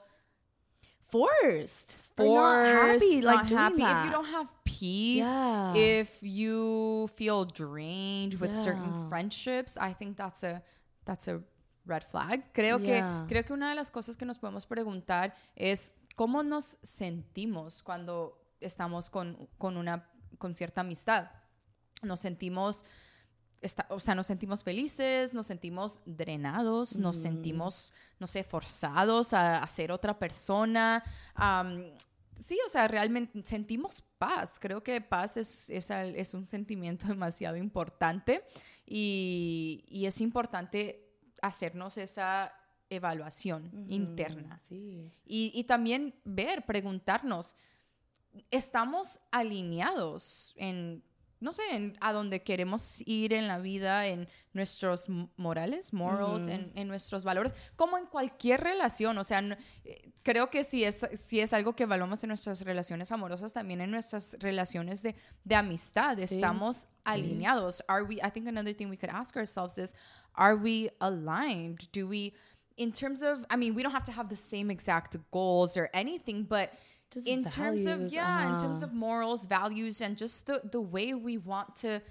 forced, 1.08 2.12
or 2.20 2.25
forced, 2.25 2.44
not 2.44 2.65
happy, 2.65 3.22
like 3.22 3.50
not 3.51 3.60
happy, 3.77 3.84
if 3.84 4.05
you 4.05 4.12
don't 4.12 4.25
have 4.34 4.53
peace, 4.65 5.25
Yeah. 5.25 5.74
if 5.75 6.22
you 6.24 7.08
feel 7.15 7.46
drained 7.46 8.34
with 8.41 8.51
Yeah. 8.51 8.62
certain 8.63 9.08
friendships, 9.10 9.77
I 9.77 9.94
think 9.94 10.17
that's 10.17 10.44
a 10.44 10.62
that's 11.05 11.27
a 11.27 11.41
red 11.86 12.03
flag. 12.03 12.51
Creo 12.53 12.79
Yeah. 12.79 13.25
que 13.27 13.36
creo 13.36 13.46
que 13.46 13.53
una 13.53 13.70
de 13.70 13.75
las 13.75 13.91
cosas 13.91 14.17
que 14.17 14.25
nos 14.25 14.38
podemos 14.39 14.65
preguntar 14.65 15.34
es 15.55 15.94
cómo 16.16 16.44
nos 16.44 16.78
sentimos 16.82 17.84
cuando 17.84 18.42
estamos 18.60 19.10
con, 19.10 19.48
con 19.58 19.78
una 19.78 20.10
con 20.38 20.54
cierta 20.56 20.82
amistad. 20.82 21.30
Nos 22.02 22.20
sentimos 22.20 22.84
está- 23.62 23.88
o 23.90 24.00
sea, 24.00 24.16
nos 24.16 24.28
sentimos 24.28 24.64
felices, 24.64 25.34
nos 25.34 25.48
sentimos 25.48 26.02
drenados, 26.06 26.98
nos 26.98 27.18
sentimos, 27.18 27.94
no 28.20 28.28
sé, 28.28 28.44
forzados 28.44 29.34
a, 29.34 29.64
a 29.64 29.68
ser 29.70 29.92
otra 29.92 30.20
persona. 30.20 31.04
am, 31.34 31.92
sí, 32.36 32.58
o 32.66 32.70
sea, 32.70 32.88
realmente 32.88 33.42
sentimos 33.44 34.02
paz. 34.18 34.60
Creo 34.60 34.84
que 34.84 35.02
paz 35.02 35.38
es, 35.38 35.70
es, 35.70 35.90
es 35.90 36.34
un 36.34 36.46
sentimiento 36.46 37.08
demasiado 37.08 37.58
importante 37.58 38.44
y, 38.86 39.84
y 39.88 40.06
es 40.06 40.22
importante 40.22 41.02
hacernos 41.42 41.98
esa 41.98 42.54
evaluación 42.96 43.72
interna. 43.90 44.60
Sí. 44.68 45.10
Y, 45.25 45.52
y 45.54 45.64
también 45.66 46.14
ver, 46.24 46.66
preguntarnos, 46.66 47.56
¿estamos 48.52 49.20
alineados 49.32 50.54
en, 50.58 51.04
no 51.40 51.54
sé, 51.54 51.62
en 51.72 51.96
a 52.02 52.12
dónde 52.12 52.42
queremos 52.44 53.02
ir 53.06 53.34
en 53.34 53.48
la 53.48 53.60
vida, 53.60 54.08
en 54.08 54.28
nuestros 54.54 55.08
morales, 55.38 55.94
morals, 55.94 56.48
en, 56.48 56.72
en 56.75 56.88
nuestros 56.88 57.24
valores? 57.24 57.54
Como 57.75 57.98
en 57.98 58.06
cualquier 58.08 58.62
relación, 58.62 59.18
o 59.18 59.24
sea, 59.24 59.42
no- 59.42 59.56
eh, 59.84 60.12
creo 60.24 60.50
que 60.50 60.64
si 60.64 60.84
es, 60.84 61.08
si 61.14 61.40
es 61.40 61.54
algo 61.54 61.75
que 61.75 61.84
evaluamos 61.84 62.24
en 62.24 62.30
nuestras 62.30 62.62
relaciones 62.62 63.12
amorosas, 63.12 63.54
también 63.54 63.82
en 63.82 63.92
nuestras 63.92 64.38
relaciones 64.40 65.02
de, 65.04 65.16
de 65.44 65.56
amistad, 65.56 66.18
estamos 66.20 66.88
alineados. 67.04 67.84
Are 67.88 68.04
we, 68.04 68.16
I 68.16 68.32
think 68.34 68.48
another 68.48 68.75
thing 68.75 68.88
we 68.90 68.98
could 68.98 69.14
ask 69.14 69.36
ourselves 69.38 69.78
is, 69.78 69.94
are 70.34 70.56
we 70.56 70.90
aligned? 71.00 71.80
Do 71.94 72.08
we 72.08 72.34
in 72.77 72.91
terms 72.91 73.24
of, 73.24 73.46
I 73.50 73.55
mean, 73.55 73.75
we 73.75 73.84
don't 73.84 73.91
have 73.91 74.03
to 74.05 74.12
have 74.12 74.29
the 74.29 74.36
same 74.36 74.70
exact 74.70 75.15
goals 75.32 75.77
or 75.77 75.89
anything, 75.94 76.44
but 76.44 76.74
Just 77.12 77.27
in 77.27 77.46
terms 77.46 77.86
of 77.86 77.98
values, 77.98 78.13
yeah, 78.13 78.44
in 78.53 78.62
terms 78.62 78.84
uh-huh. 78.84 78.91
of 78.91 78.94
morals, 78.94 79.46
values, 79.46 80.01
and 80.01 80.17
just 80.17 80.46
the 80.48 80.62
the 80.72 80.82
way 80.82 81.13
we 81.13 81.38
want 81.38 81.75
to 81.77 82.01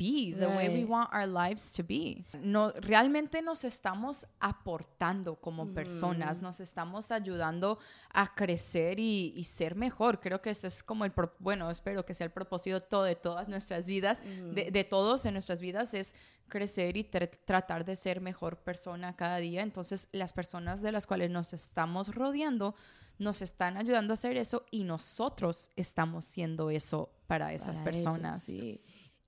be, 0.00 0.34
the 0.38 0.46
way 0.56 0.68
we 0.68 0.84
want 0.84 1.12
our 1.12 1.26
lives 1.26 1.74
to 1.74 1.82
be. 1.86 2.24
No, 2.42 2.72
realmente 2.72 3.42
nos 3.42 3.64
estamos 3.64 4.26
aportando 4.40 5.36
como 5.36 5.66
personas, 5.74 6.40
nos 6.40 6.60
estamos 6.60 7.10
ayudando 7.10 7.78
a 8.12 8.34
crecer 8.34 8.98
y, 8.98 9.32
y 9.36 9.44
ser 9.44 9.74
mejor. 9.74 10.18
Creo 10.20 10.40
que 10.40 10.50
ese 10.50 10.68
es 10.68 10.82
como 10.82 11.04
el, 11.04 11.12
pro- 11.12 11.34
bueno, 11.38 11.70
espero 11.70 12.04
que 12.06 12.14
sea 12.14 12.24
el 12.26 12.32
propósito 12.32 13.02
de 13.02 13.14
todas 13.14 13.48
nuestras 13.48 13.86
vidas, 13.86 14.22
de, 14.54 14.70
de 14.70 14.84
todos 14.84 15.26
en 15.26 15.34
nuestras 15.34 15.60
vidas, 15.60 15.92
es 15.94 16.14
crecer 16.48 16.96
y 16.96 17.04
tr- 17.04 17.30
tratar 17.44 17.84
de 17.84 17.94
ser 17.96 18.20
mejor 18.20 18.56
persona 18.58 19.14
cada 19.16 19.36
día. 19.36 19.62
Entonces, 19.62 20.08
las 20.12 20.32
personas 20.32 20.80
de 20.82 20.92
las 20.92 21.06
cuales 21.06 21.30
nos 21.30 21.52
estamos 21.52 22.14
rodeando 22.14 22.74
nos 23.18 23.42
están 23.42 23.76
ayudando 23.76 24.12
a 24.12 24.14
hacer 24.14 24.38
eso 24.38 24.64
y 24.70 24.84
nosotros 24.84 25.70
estamos 25.76 26.24
siendo 26.24 26.70
eso 26.70 27.10
para 27.26 27.52
esas 27.52 27.78
para 27.82 27.90
ellos, 27.90 28.04
personas. 28.06 28.42
sí. 28.42 28.80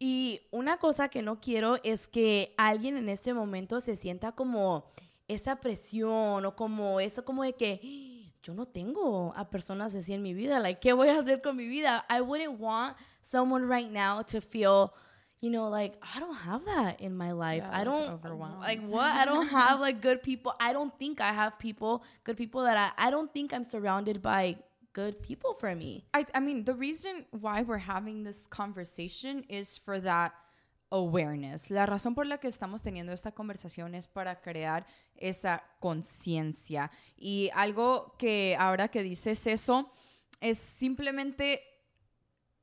Y 0.04 0.40
una 0.50 0.78
cosa 0.78 1.08
que 1.08 1.22
no 1.22 1.40
quiero 1.40 1.78
es 1.84 2.08
que 2.08 2.54
alguien 2.58 2.96
en 2.96 3.08
este 3.08 3.32
momento 3.34 3.80
se 3.80 3.94
sienta 3.94 4.32
como 4.32 4.84
esa 5.28 5.60
presión 5.60 6.44
o 6.44 6.56
como 6.56 6.98
eso 6.98 7.24
como 7.24 7.44
de 7.44 7.52
que 7.52 7.80
"Ah, 7.84 8.32
yo 8.42 8.52
no 8.52 8.66
tengo 8.66 9.32
a 9.36 9.48
personas 9.48 9.94
así 9.94 10.12
en 10.12 10.22
mi 10.22 10.34
vida, 10.34 10.58
like 10.58 10.80
qué 10.80 10.92
voy 10.92 11.08
a 11.08 11.20
hacer 11.20 11.40
con 11.40 11.56
mi 11.56 11.68
vida? 11.68 12.04
I 12.10 12.20
wouldn't 12.20 12.58
want 12.60 12.96
someone 13.20 13.64
right 13.68 13.88
now 13.88 14.22
to 14.24 14.40
feel 14.40 14.90
you 15.40 15.50
know 15.50 15.70
like 15.70 15.96
I 16.02 16.18
don't 16.18 16.34
have 16.36 16.64
that 16.64 17.00
in 17.00 17.16
my 17.16 17.30
life. 17.30 17.62
Yeah, 17.62 17.80
I 17.80 17.84
don't 17.84 18.08
like 18.60 18.80
what? 18.90 19.14
I 19.16 19.24
don't 19.24 19.46
have 19.52 19.78
like 19.80 20.00
good 20.00 20.20
people. 20.20 20.52
I 20.58 20.72
don't 20.72 20.92
think 20.98 21.20
I 21.20 21.32
have 21.32 21.58
people, 21.60 22.02
good 22.24 22.36
people 22.36 22.62
that 22.64 22.76
I 22.76 23.06
I 23.06 23.10
don't 23.12 23.32
think 23.32 23.52
I'm 23.52 23.62
surrounded 23.64 24.20
by 24.20 24.56
good 24.92 25.20
people 25.22 25.54
for 25.58 25.74
me. 25.74 26.04
I, 26.14 26.26
I 26.34 26.40
mean, 26.40 26.64
the 26.64 26.74
reason 26.74 27.26
why 27.30 27.62
we're 27.62 27.78
having 27.78 28.24
this 28.24 28.46
conversation 28.46 29.44
is 29.48 29.78
for 29.78 30.00
that 30.00 30.32
awareness. 30.90 31.70
La 31.70 31.86
razón 31.86 32.14
por 32.14 32.26
la 32.26 32.38
que 32.38 32.48
estamos 32.48 32.82
teniendo 32.82 33.12
esta 33.12 33.32
conversación 33.32 33.94
es 33.94 34.06
para 34.06 34.40
crear 34.40 34.84
esa 35.16 35.62
conciencia. 35.80 36.90
Y 37.16 37.50
algo 37.54 38.14
que 38.18 38.56
ahora 38.58 38.88
que 38.88 39.02
dices 39.02 39.46
eso 39.46 39.90
es 40.40 40.58
simplemente 40.58 41.62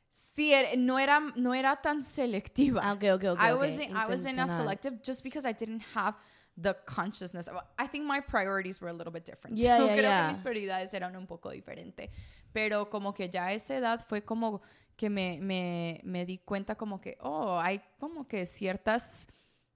sí 0.09 0.53
era- 0.53 0.69
no 0.77 0.97
era 0.97 1.19
no 1.35 1.53
era 1.53 1.75
tan 1.75 2.01
selectiva. 2.01 2.81
Ah, 2.83 2.93
ok, 2.93 3.03
ok, 3.15 3.23
ok. 3.33 3.39
I 3.39 3.53
was 3.53 3.79
in, 3.79 3.91
I 3.95 4.05
was 4.07 4.25
in 4.25 4.39
a 4.39 4.47
selective 4.47 4.99
just 5.03 5.21
because 5.23 5.47
I 5.47 5.53
didn't 5.53 5.83
have 5.93 6.15
the 6.61 6.75
consciousness. 6.85 7.49
I 7.77 7.87
think 7.87 8.05
my 8.05 8.19
priorities 8.19 8.81
were 8.81 8.89
a 8.89 8.93
little 8.93 9.11
bit 9.11 9.25
different. 9.25 9.57
Yeah, 9.57 9.79
yeah, 9.79 9.93
creo 9.95 10.01
yeah. 10.01 10.27
que 10.27 10.33
mis 10.33 10.43
prioridades 10.43 10.93
eran 10.93 11.15
un 11.15 11.25
poco 11.25 11.51
diferentes. 11.51 12.09
Pero 12.51 12.89
como 12.89 13.13
que 13.13 13.29
ya 13.29 13.45
a 13.45 13.53
esa 13.53 13.75
edad 13.75 14.05
fue 14.05 14.21
como 14.21 14.61
que 14.95 15.09
me, 15.09 15.39
me, 15.39 16.01
me 16.03 16.25
di 16.25 16.39
cuenta 16.39 16.75
como 16.75 16.99
que, 16.99 17.17
oh, 17.21 17.59
hay 17.59 17.81
como 17.99 18.27
que 18.27 18.45
ciertas 18.45 19.27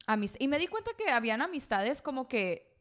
amistades. 0.06 0.44
Y 0.44 0.48
me 0.48 0.60
di 0.60 0.68
cuenta 0.68 0.92
que 0.98 1.10
habían 1.10 1.42
amistades 1.42 2.02
como 2.02 2.28
que 2.28 2.74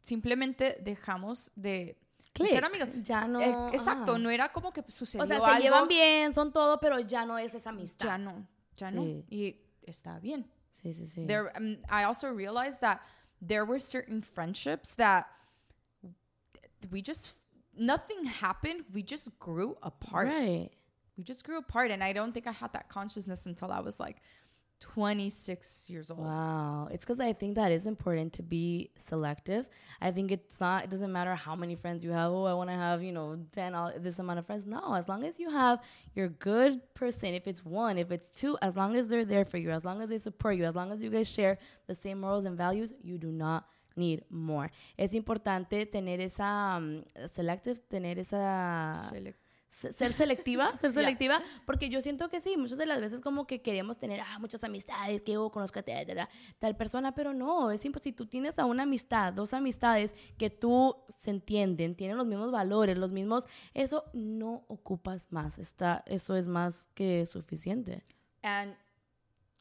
simplemente 0.00 0.78
dejamos 0.80 1.52
de, 1.54 1.98
Click. 2.32 2.50
ser 2.50 2.64
amigos. 2.64 2.88
Ya 3.02 3.26
no. 3.26 3.40
Eh, 3.40 3.54
exacto, 3.72 4.12
ajá. 4.12 4.18
no 4.18 4.30
era 4.30 4.50
como 4.50 4.72
que 4.72 4.82
sucedió 4.88 5.24
O 5.24 5.26
sea, 5.26 5.38
se 5.38 5.44
algo. 5.44 5.58
llevan 5.62 5.88
bien, 5.88 6.32
son 6.32 6.52
todo, 6.52 6.80
pero 6.80 6.98
ya 7.00 7.26
no 7.26 7.38
es 7.38 7.54
esa 7.54 7.70
amistad. 7.70 8.06
Ya 8.06 8.18
no, 8.18 8.46
ya 8.76 8.90
no. 8.90 9.02
Sí. 9.02 9.24
Y 9.28 9.60
está 9.82 10.18
bien. 10.20 10.50
Sí, 10.72 10.92
sí, 10.92 11.06
sí. 11.06 11.26
There, 11.26 11.52
um, 11.56 11.78
I 11.88 12.04
also 12.04 12.28
realized 12.28 12.80
that 12.80 13.02
there 13.40 13.64
were 13.64 13.78
certain 13.78 14.22
friendships 14.22 14.94
that 14.94 15.26
we 16.90 17.02
just 17.02 17.34
nothing 17.76 18.24
happened. 18.24 18.84
We 18.92 19.02
just 19.02 19.38
grew 19.38 19.76
apart. 19.82 20.28
Right. 20.28 20.70
We 21.16 21.24
just 21.24 21.44
grew 21.44 21.58
apart, 21.58 21.90
and 21.90 22.02
I 22.02 22.12
don't 22.12 22.32
think 22.32 22.46
I 22.46 22.52
had 22.52 22.72
that 22.72 22.88
consciousness 22.88 23.46
until 23.46 23.70
I 23.70 23.80
was 23.80 24.00
like 24.00 24.16
26 24.82 25.88
years 25.90 26.10
old. 26.10 26.20
Wow. 26.20 26.88
It's 26.90 27.04
because 27.04 27.20
I 27.20 27.32
think 27.32 27.54
that 27.54 27.72
is 27.72 27.86
important 27.86 28.32
to 28.34 28.42
be 28.42 28.90
selective. 28.96 29.68
I 30.00 30.10
think 30.10 30.30
it's 30.32 30.60
not, 30.60 30.84
it 30.84 30.90
doesn't 30.90 31.12
matter 31.12 31.34
how 31.34 31.54
many 31.56 31.74
friends 31.74 32.02
you 32.04 32.10
have. 32.10 32.32
Oh, 32.32 32.44
I 32.44 32.54
want 32.54 32.70
to 32.70 32.76
have, 32.76 33.02
you 33.02 33.12
know, 33.12 33.38
10, 33.52 33.74
all, 33.74 33.92
this 33.96 34.18
amount 34.18 34.38
of 34.40 34.46
friends. 34.46 34.66
No, 34.66 34.94
as 34.94 35.08
long 35.08 35.24
as 35.24 35.38
you 35.38 35.50
have 35.50 35.80
your 36.14 36.28
good 36.28 36.80
person, 36.94 37.34
if 37.34 37.46
it's 37.46 37.64
one, 37.64 37.96
if 37.98 38.10
it's 38.10 38.28
two, 38.30 38.56
as 38.60 38.76
long 38.76 38.96
as 38.96 39.08
they're 39.08 39.24
there 39.24 39.44
for 39.44 39.58
you, 39.58 39.70
as 39.70 39.84
long 39.84 40.02
as 40.02 40.08
they 40.08 40.18
support 40.18 40.56
you, 40.56 40.64
as 40.64 40.74
long 40.74 40.92
as 40.92 41.02
you 41.02 41.10
guys 41.10 41.28
share 41.28 41.58
the 41.86 41.94
same 41.94 42.20
morals 42.20 42.44
and 42.44 42.56
values, 42.56 42.92
you 43.02 43.18
do 43.18 43.30
not 43.30 43.66
need 43.96 44.24
more. 44.30 44.70
Es 44.98 45.12
importante 45.14 45.84
tener 45.90 46.18
esa 46.20 46.76
um, 46.78 47.04
selective, 47.26 47.78
tener 47.88 48.18
esa 48.18 48.94
Select- 48.96 49.36
se- 49.36 49.51
ser 49.72 50.12
selectiva, 50.12 50.76
ser 50.76 50.90
Yeah. 50.92 51.02
selectiva, 51.02 51.42
porque 51.66 51.88
yo 51.88 52.00
siento 52.02 52.28
que 52.28 52.40
sí, 52.40 52.56
muchas 52.56 52.76
de 52.78 52.86
las 52.86 53.00
veces 53.00 53.20
como 53.20 53.46
que 53.46 53.62
queremos 53.62 53.98
tener 53.98 54.20
ah, 54.20 54.38
muchas 54.38 54.62
amistades, 54.62 55.22
que 55.22 55.32
yo 55.32 55.50
conozco 55.50 55.78
a 55.78 55.82
tal, 55.82 56.06
tal, 56.06 56.28
tal, 56.58 56.76
persona, 56.76 57.14
pero 57.14 57.32
no, 57.32 57.70
es 57.70 57.84
imposible. 57.84 58.02
Si 58.02 58.12
tú 58.12 58.26
tienes 58.26 58.58
a 58.58 58.66
una 58.66 58.82
amistad, 58.82 59.32
dos 59.32 59.54
amistades 59.54 60.14
que 60.36 60.50
tú 60.50 60.94
se 61.18 61.30
entienden, 61.30 61.94
tienen 61.96 62.16
los 62.18 62.26
mismos 62.26 62.50
valores, 62.50 62.98
los 62.98 63.12
mismos, 63.12 63.46
eso 63.74 64.04
no 64.12 64.64
ocupas 64.68 65.32
más, 65.32 65.58
está, 65.58 66.02
eso 66.06 66.36
es 66.36 66.46
más 66.46 66.88
que 66.94 67.24
suficiente. 67.26 68.02
And 68.42 68.74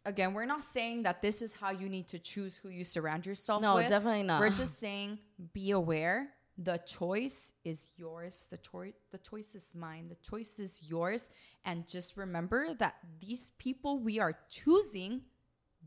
again, 0.03 0.33
we're 0.33 0.47
not 0.47 0.61
saying 0.63 1.03
that 1.03 1.21
this 1.21 1.41
is 1.41 1.53
how 1.61 1.71
you 1.71 1.87
need 1.87 2.07
to 2.07 2.17
choose 2.17 2.59
who 2.61 2.69
you 2.69 2.83
surround 2.83 3.25
yourself 3.25 3.61
No, 3.61 3.75
with. 3.75 3.87
definitely 3.87 4.23
not. 4.23 4.41
We're 4.41 4.49
just 4.55 4.79
saying 4.79 5.19
be 5.53 5.71
aware. 5.71 6.33
The 6.63 6.79
choice 6.85 7.53
is 7.63 7.89
yours. 7.97 8.47
The 8.49 8.57
choice 8.57 8.93
the 9.11 9.17
choice 9.17 9.55
is 9.55 9.73
mine. 9.73 10.09
The 10.09 10.17
choice 10.21 10.59
is 10.59 10.83
yours. 10.89 11.29
And 11.63 11.87
just 11.87 12.17
remember 12.17 12.73
that 12.75 12.95
these 13.19 13.51
people 13.57 13.99
we 13.99 14.19
are 14.19 14.37
choosing 14.49 15.21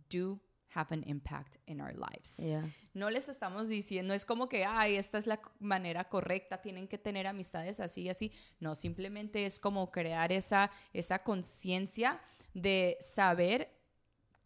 do 0.08 0.40
have 0.74 0.90
an 0.90 1.04
impact 1.06 1.58
in 1.66 1.80
our 1.80 1.94
lives. 1.94 2.38
Yeah. 2.38 2.62
No 2.94 3.08
les 3.08 3.28
estamos 3.28 3.68
diciendo, 3.68 4.12
es 4.12 4.24
como 4.24 4.48
que, 4.48 4.64
ay, 4.64 4.96
esta 4.96 5.18
es 5.18 5.26
la 5.26 5.40
manera 5.60 6.08
correcta, 6.08 6.60
tienen 6.60 6.88
que 6.88 6.98
tener 6.98 7.26
amistades 7.26 7.80
así 7.80 8.02
y 8.02 8.08
así. 8.08 8.32
No, 8.60 8.74
simplemente 8.74 9.46
es 9.46 9.60
como 9.60 9.90
crear 9.90 10.32
esa, 10.32 10.70
esa 10.92 11.20
conciencia 11.20 12.20
de 12.54 12.96
saber 13.00 13.70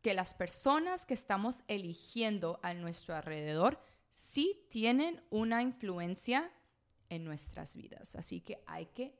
que 0.02 0.14
las 0.14 0.34
personas 0.34 1.06
que 1.06 1.14
estamos 1.14 1.64
eligiendo 1.66 2.60
a 2.62 2.74
nuestro 2.74 3.14
alrededor 3.14 3.80
sí 4.10 4.66
tienen 4.70 5.22
una 5.30 5.62
influencia 5.62 6.50
en 7.10 7.24
nuestras 7.24 7.76
vidas. 7.76 8.14
Así 8.16 8.40
que 8.40 8.62
hay 8.66 8.86
que, 8.86 9.14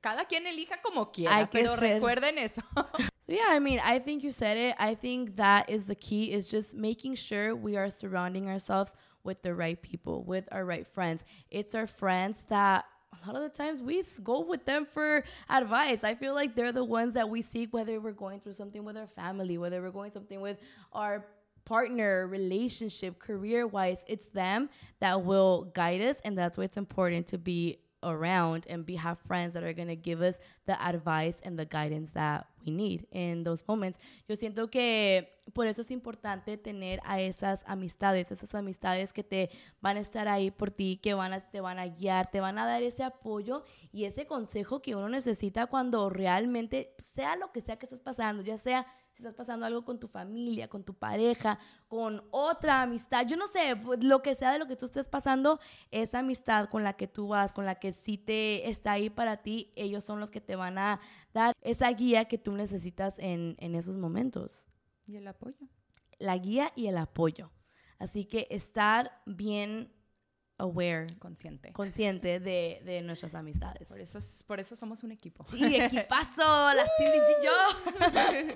cada 0.00 0.24
quien 0.24 0.46
elija 0.46 0.80
como 0.82 1.12
quiera, 1.12 1.36
Hay 1.36 1.46
que 1.46 1.60
pero 1.60 1.76
ser- 1.76 1.94
recuerden 1.94 2.38
eso. 2.38 2.62
So 3.20 3.36
yeah, 3.36 3.46
I 3.50 3.60
mean, 3.60 3.78
I 3.84 4.00
think 4.00 4.24
you 4.24 4.32
said 4.32 4.56
it. 4.56 4.74
I 4.78 4.96
think 4.96 5.36
that 5.36 5.68
is 5.70 5.86
the 5.86 5.94
key 5.94 6.32
is 6.32 6.48
just 6.48 6.74
making 6.74 7.14
sure 7.14 7.54
we 7.54 7.76
are 7.76 7.88
surrounding 7.90 8.48
ourselves 8.48 8.92
with 9.22 9.42
the 9.42 9.54
right 9.54 9.80
people, 9.80 10.24
with 10.24 10.48
our 10.50 10.64
right 10.64 10.84
friends. 10.86 11.24
It's 11.48 11.76
our 11.76 11.86
friends 11.86 12.44
that 12.48 12.86
a 13.12 13.26
lot 13.26 13.36
of 13.36 13.42
the 13.42 13.48
times 13.56 13.82
we 13.82 14.02
go 14.24 14.40
with 14.40 14.64
them 14.64 14.84
for 14.84 15.22
advice. 15.48 16.02
I 16.02 16.16
feel 16.16 16.34
like 16.34 16.56
they're 16.56 16.72
the 16.72 16.82
ones 16.84 17.14
that 17.14 17.28
we 17.28 17.42
seek 17.42 17.72
whether 17.72 18.00
we're 18.00 18.12
going 18.12 18.40
through 18.40 18.54
something 18.54 18.84
with 18.84 18.96
our 18.96 19.06
family, 19.06 19.58
whether 19.58 19.80
we're 19.80 19.92
going 19.92 20.10
something 20.10 20.40
with 20.40 20.58
our 20.92 21.24
partner, 21.70 22.26
relationship, 22.26 23.20
career 23.20 23.64
wise. 23.64 24.04
It's 24.08 24.28
them 24.30 24.68
that 24.98 25.22
will 25.22 25.70
guide 25.72 26.00
us 26.00 26.16
and 26.24 26.36
that's 26.36 26.58
why 26.58 26.64
it's 26.64 26.76
important 26.76 27.28
to 27.28 27.38
be 27.38 27.78
around 28.02 28.66
and 28.68 28.84
be 28.84 28.96
have 28.96 29.18
friends 29.28 29.54
that 29.54 29.62
are 29.62 29.72
going 29.72 29.86
to 29.86 29.94
give 29.94 30.20
us 30.20 30.40
the 30.66 30.74
advice 30.82 31.38
and 31.44 31.56
the 31.56 31.64
guidance 31.64 32.10
that 32.12 32.46
we 32.64 32.72
need 32.72 33.06
in 33.12 33.44
those 33.44 33.62
moments. 33.68 33.98
Yo 34.26 34.34
siento 34.34 34.68
que 34.68 35.28
por 35.52 35.66
eso 35.66 35.82
es 35.82 35.92
importante 35.92 36.56
tener 36.56 37.00
a 37.04 37.20
esas 37.20 37.62
amistades, 37.66 38.32
esas 38.32 38.52
amistades 38.54 39.12
que 39.12 39.22
te 39.22 39.50
van 39.80 39.96
a 39.96 40.00
estar 40.00 40.26
ahí 40.26 40.50
por 40.50 40.70
ti, 40.70 40.98
que 41.00 41.14
van 41.14 41.32
a, 41.32 41.40
te 41.40 41.60
van 41.60 41.78
a 41.78 41.86
guiar, 41.86 42.30
te 42.32 42.40
van 42.40 42.58
a 42.58 42.66
dar 42.66 42.82
ese 42.82 43.04
apoyo 43.04 43.62
y 43.92 44.06
ese 44.06 44.26
consejo 44.26 44.82
que 44.82 44.96
uno 44.96 45.08
necesita 45.08 45.66
cuando 45.66 46.10
realmente 46.10 46.96
sea 46.98 47.36
lo 47.36 47.52
que 47.52 47.60
sea 47.60 47.76
que 47.76 47.86
estés 47.86 48.00
pasando, 48.00 48.42
ya 48.42 48.58
sea 48.58 48.86
si 49.20 49.26
estás 49.26 49.34
pasando 49.34 49.66
algo 49.66 49.84
con 49.84 50.00
tu 50.00 50.08
familia, 50.08 50.68
con 50.68 50.82
tu 50.82 50.94
pareja, 50.94 51.58
con 51.88 52.22
otra 52.30 52.80
amistad, 52.80 53.26
yo 53.26 53.36
no 53.36 53.46
sé, 53.48 53.76
pues, 53.76 54.02
lo 54.02 54.22
que 54.22 54.34
sea 54.34 54.52
de 54.52 54.58
lo 54.58 54.66
que 54.66 54.76
tú 54.76 54.86
estés 54.86 55.10
pasando, 55.10 55.60
esa 55.90 56.20
amistad 56.20 56.70
con 56.70 56.84
la 56.84 56.94
que 56.94 57.06
tú 57.06 57.28
vas, 57.28 57.52
con 57.52 57.66
la 57.66 57.74
que 57.74 57.92
sí 57.92 58.16
te 58.16 58.70
está 58.70 58.92
ahí 58.92 59.10
para 59.10 59.42
ti, 59.42 59.72
ellos 59.76 60.04
son 60.04 60.20
los 60.20 60.30
que 60.30 60.40
te 60.40 60.56
van 60.56 60.78
a 60.78 61.00
dar 61.34 61.54
esa 61.60 61.90
guía 61.90 62.24
que 62.26 62.38
tú 62.38 62.52
necesitas 62.52 63.18
en, 63.18 63.56
en 63.58 63.74
esos 63.74 63.98
momentos. 63.98 64.68
Y 65.06 65.16
el 65.16 65.28
apoyo. 65.28 65.68
La 66.18 66.38
guía 66.38 66.72
y 66.74 66.86
el 66.86 66.96
apoyo. 66.96 67.50
Así 67.98 68.24
que 68.24 68.46
estar 68.50 69.20
bien 69.26 69.92
aware, 70.60 71.06
Consciente. 71.18 71.72
consciente 71.72 72.38
de, 72.40 72.82
de 72.84 73.02
nuestras 73.02 73.34
amistades. 73.34 73.88
Por 73.88 73.98
eso, 73.98 74.18
es- 74.18 74.44
por 74.46 74.60
eso 74.60 74.76
somos 74.76 75.02
un 75.02 75.10
equipo. 75.12 75.42
Sí, 75.46 75.64
equipazo, 75.76 76.38
la 76.74 76.84
Cindy 76.98 77.18
y 77.18 77.44
yo. 77.44 78.54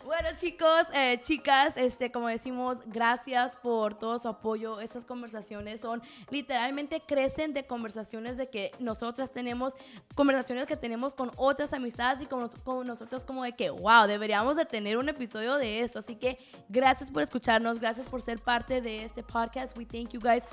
bueno, 0.04 0.28
chicos, 0.36 0.86
eh, 0.94 1.18
chicas, 1.22 1.76
este, 1.76 2.10
como 2.10 2.28
decimos, 2.28 2.78
gracias 2.86 3.56
por 3.56 3.94
todo 3.94 4.18
su 4.18 4.28
apoyo. 4.28 4.80
Estas 4.80 5.04
conversaciones 5.04 5.80
son 5.80 6.02
literalmente 6.30 7.00
crecen 7.06 7.52
de 7.54 7.66
conversaciones 7.66 8.36
de 8.36 8.48
que 8.48 8.72
nosotras 8.78 9.30
tenemos, 9.32 9.74
conversaciones 10.14 10.66
que 10.66 10.76
tenemos 10.76 11.14
con 11.14 11.30
otras 11.36 11.72
amistades 11.72 12.22
y 12.22 12.26
con, 12.26 12.48
con 12.64 12.86
nosotros 12.86 13.24
como 13.24 13.44
de 13.44 13.52
que, 13.52 13.70
wow, 13.70 14.06
deberíamos 14.06 14.56
de 14.56 14.64
tener 14.64 14.96
un 14.96 15.08
episodio 15.08 15.56
de 15.56 15.80
esto. 15.80 15.98
Así 15.98 16.16
que 16.16 16.38
gracias 16.68 17.10
por 17.10 17.22
escucharnos, 17.22 17.80
gracias 17.80 18.06
por 18.06 18.22
ser 18.22 18.38
parte 18.40 18.80
de 18.80 19.04
este 19.04 19.22
podcast. 19.22 19.76
We 19.76 19.84
thank 19.84 20.10
you 20.10 20.20
guys 20.20 20.44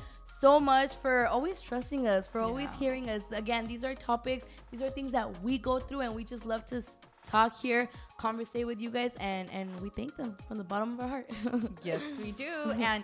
so 0.42 0.60
much 0.60 0.87
for 0.96 1.28
always 1.28 1.62
trusting 1.62 2.08
us, 2.08 2.28
for 2.28 2.40
always 2.40 2.70
Yeah. 2.74 2.80
hearing 2.80 3.10
us. 3.10 3.22
Again, 3.32 3.66
these 3.66 3.84
are 3.84 3.94
topics, 3.96 4.46
these 4.72 4.82
are 4.82 4.90
things 4.90 5.12
that 5.12 5.28
we 5.44 5.58
go 5.58 5.80
through, 5.80 6.02
and 6.02 6.16
we 6.16 6.24
just 6.24 6.46
love 6.46 6.66
to 6.68 6.82
talk 7.26 7.56
here, 7.58 7.90
conversate 8.18 8.66
with 8.66 8.80
you 8.80 8.90
guys, 8.90 9.16
and 9.20 9.52
and 9.52 9.68
we 9.82 9.90
thank 9.90 10.16
them 10.16 10.38
from 10.48 10.58
the 10.58 10.64
bottom 10.64 10.94
of 10.94 11.00
our 11.02 11.08
heart. 11.10 11.30
Yes, 11.84 12.18
we 12.18 12.32
do. 12.32 12.52
And 12.80 13.04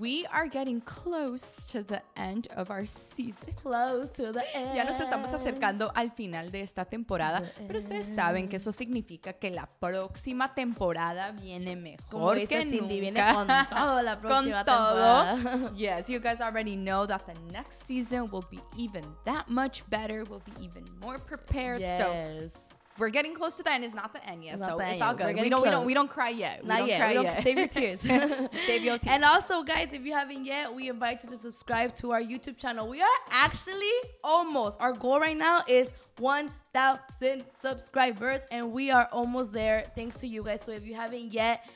we 0.00 0.26
are 0.32 0.48
getting 0.48 0.80
close 0.80 1.66
to 1.72 1.82
the 1.84 2.02
end 2.16 2.48
of 2.56 2.70
our 2.70 2.86
season. 2.86 3.48
Close 3.62 4.10
to 4.12 4.32
the 4.32 4.42
end. 4.54 4.74
Ya 4.74 4.84
nos 4.84 4.98
estamos 5.00 5.32
acercando 5.32 5.92
al 5.94 6.10
final 6.10 6.50
de 6.50 6.60
esta 6.62 6.84
temporada, 6.84 7.42
pero 7.66 7.78
ustedes 7.78 8.06
saben 8.14 8.48
que 8.48 8.56
eso 8.56 8.72
significa 8.72 9.32
que 9.34 9.50
la 9.50 9.66
próxima 9.80 10.54
temporada 10.54 11.30
viene 11.32 11.76
mejor 11.76 12.06
Como 12.10 12.32
dice 12.34 12.48
que 12.48 12.62
Cindy, 12.62 12.80
nunca. 12.80 12.94
viene 13.00 13.20
con 13.32 13.46
todo 13.78 14.02
la 14.02 14.20
próxima 14.20 14.64
con 14.64 14.74
todo. 14.74 15.24
temporada. 15.34 15.72
Yes, 15.76 16.08
you 16.08 16.18
guys 16.20 16.40
already 16.40 16.76
know 16.76 17.06
that 17.06 17.24
the 17.26 17.34
next 17.52 17.86
season 17.86 18.28
will 18.30 18.44
be 18.50 18.58
even 18.76 19.04
that 19.24 19.48
much 19.48 19.82
better. 19.88 20.24
We'll 20.24 20.42
be 20.44 20.52
even 20.60 20.84
more 21.00 21.18
prepared. 21.18 21.80
So 21.80 22.10
yes. 22.12 22.54
We're 22.98 23.10
getting 23.10 23.34
close 23.34 23.56
to 23.58 23.62
the 23.62 23.72
end. 23.72 23.84
It's 23.84 23.94
not 23.94 24.12
the 24.12 24.24
end 24.28 24.44
yet, 24.44 24.54
It's 24.54 24.66
so 24.66 24.78
it's 24.78 25.00
all 25.00 25.14
good. 25.14 25.38
We 25.38 25.48
don't, 25.48 25.62
we 25.62 25.70
don't 25.70 25.84
we 25.86 25.94
don't 25.94 26.10
cry 26.10 26.30
yet. 26.30 26.62
We 26.62 26.68
Not 26.68 26.78
don't 26.78 26.88
yet. 26.88 26.98
cry 26.98 27.08
We 27.08 27.14
don't- 27.14 27.24
yet. 27.24 27.42
Save 27.42 27.58
your 27.58 27.68
tears. 27.68 28.00
Save 28.66 28.84
your 28.84 28.98
tears. 28.98 29.06
And 29.14 29.24
also, 29.24 29.62
guys, 29.62 29.88
if 29.92 30.04
you 30.04 30.12
haven't 30.12 30.44
yet, 30.44 30.74
we 30.74 30.88
invite 30.88 31.22
you 31.22 31.28
to 31.30 31.36
subscribe 31.36 31.94
to 31.96 32.12
our 32.12 32.22
YouTube 32.22 32.56
channel. 32.56 32.88
We 32.88 33.00
are 33.02 33.18
actually 33.30 33.92
almost, 34.24 34.80
our 34.80 34.92
goal 34.92 35.20
right 35.20 35.36
now 35.36 35.62
is 35.68 35.92
1,000 36.18 37.44
subscribers, 37.60 38.40
and 38.50 38.72
we 38.72 38.90
are 38.90 39.08
almost 39.12 39.52
there 39.52 39.84
thanks 39.94 40.16
to 40.16 40.26
you 40.26 40.42
guys. 40.42 40.62
So 40.62 40.72
if 40.72 40.84
you 40.86 40.94
haven't 40.94 41.32
yet, 41.32 41.68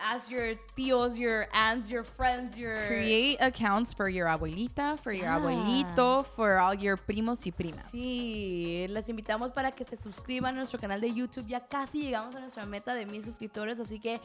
ask 0.00 0.30
your 0.30 0.54
tios, 0.76 1.16
your 1.18 1.46
aunts, 1.52 1.88
your 1.90 2.02
friends, 2.04 2.56
your. 2.56 2.76
Create 2.86 3.36
accounts 3.40 3.94
for 3.94 4.08
your 4.08 4.26
abuelita, 4.28 4.98
for 4.98 5.12
your 5.12 5.24
Yeah. 5.26 5.36
abuelito, 5.38 6.24
for 6.24 6.58
all 6.58 6.74
your 6.74 6.96
primos 6.96 7.46
y 7.46 7.52
primas. 7.52 7.90
Sí, 7.90 8.86
les 8.88 9.08
invitamos 9.08 9.52
para 9.52 9.70
que 9.72 9.84
se 9.84 9.96
suscriban 9.96 10.54
a 10.54 10.58
nuestro 10.58 10.78
canal 10.78 11.00
de 11.00 11.12
YouTube. 11.12 11.46
Ya 11.46 11.60
casi 11.66 12.02
llegamos 12.02 12.34
a 12.36 12.40
nuestra 12.40 12.64
meta 12.66 12.94
de 12.94 13.06
mil 13.06 13.24
suscriptores, 13.24 13.78
así 13.80 13.98
que 14.00 14.20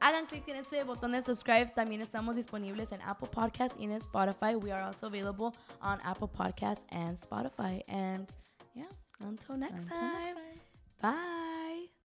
hagan 0.00 0.26
clic 0.26 0.46
en 0.48 0.56
ese 0.56 0.82
botón 0.84 1.12
de 1.12 1.22
subscribe. 1.22 1.66
También 1.74 2.00
estamos 2.00 2.36
disponibles 2.36 2.92
en 2.92 3.00
Apple 3.02 3.28
Podcasts 3.28 3.78
y 3.78 3.84
en 3.84 3.92
Spotify. 3.92 4.54
We 4.56 4.72
are 4.72 4.82
also 4.82 5.06
available 5.06 5.52
on 5.82 5.98
Apple 6.04 6.28
Podcasts 6.28 6.84
and 6.90 7.18
Spotify. 7.20 7.82
And 7.88 8.26
yeah, 8.74 8.86
until 9.20 9.56
next 9.56 9.74
Until 9.80 9.96
time. 9.96 10.12
next 10.24 10.34
time. 10.34 10.60
Bye. 11.02 11.59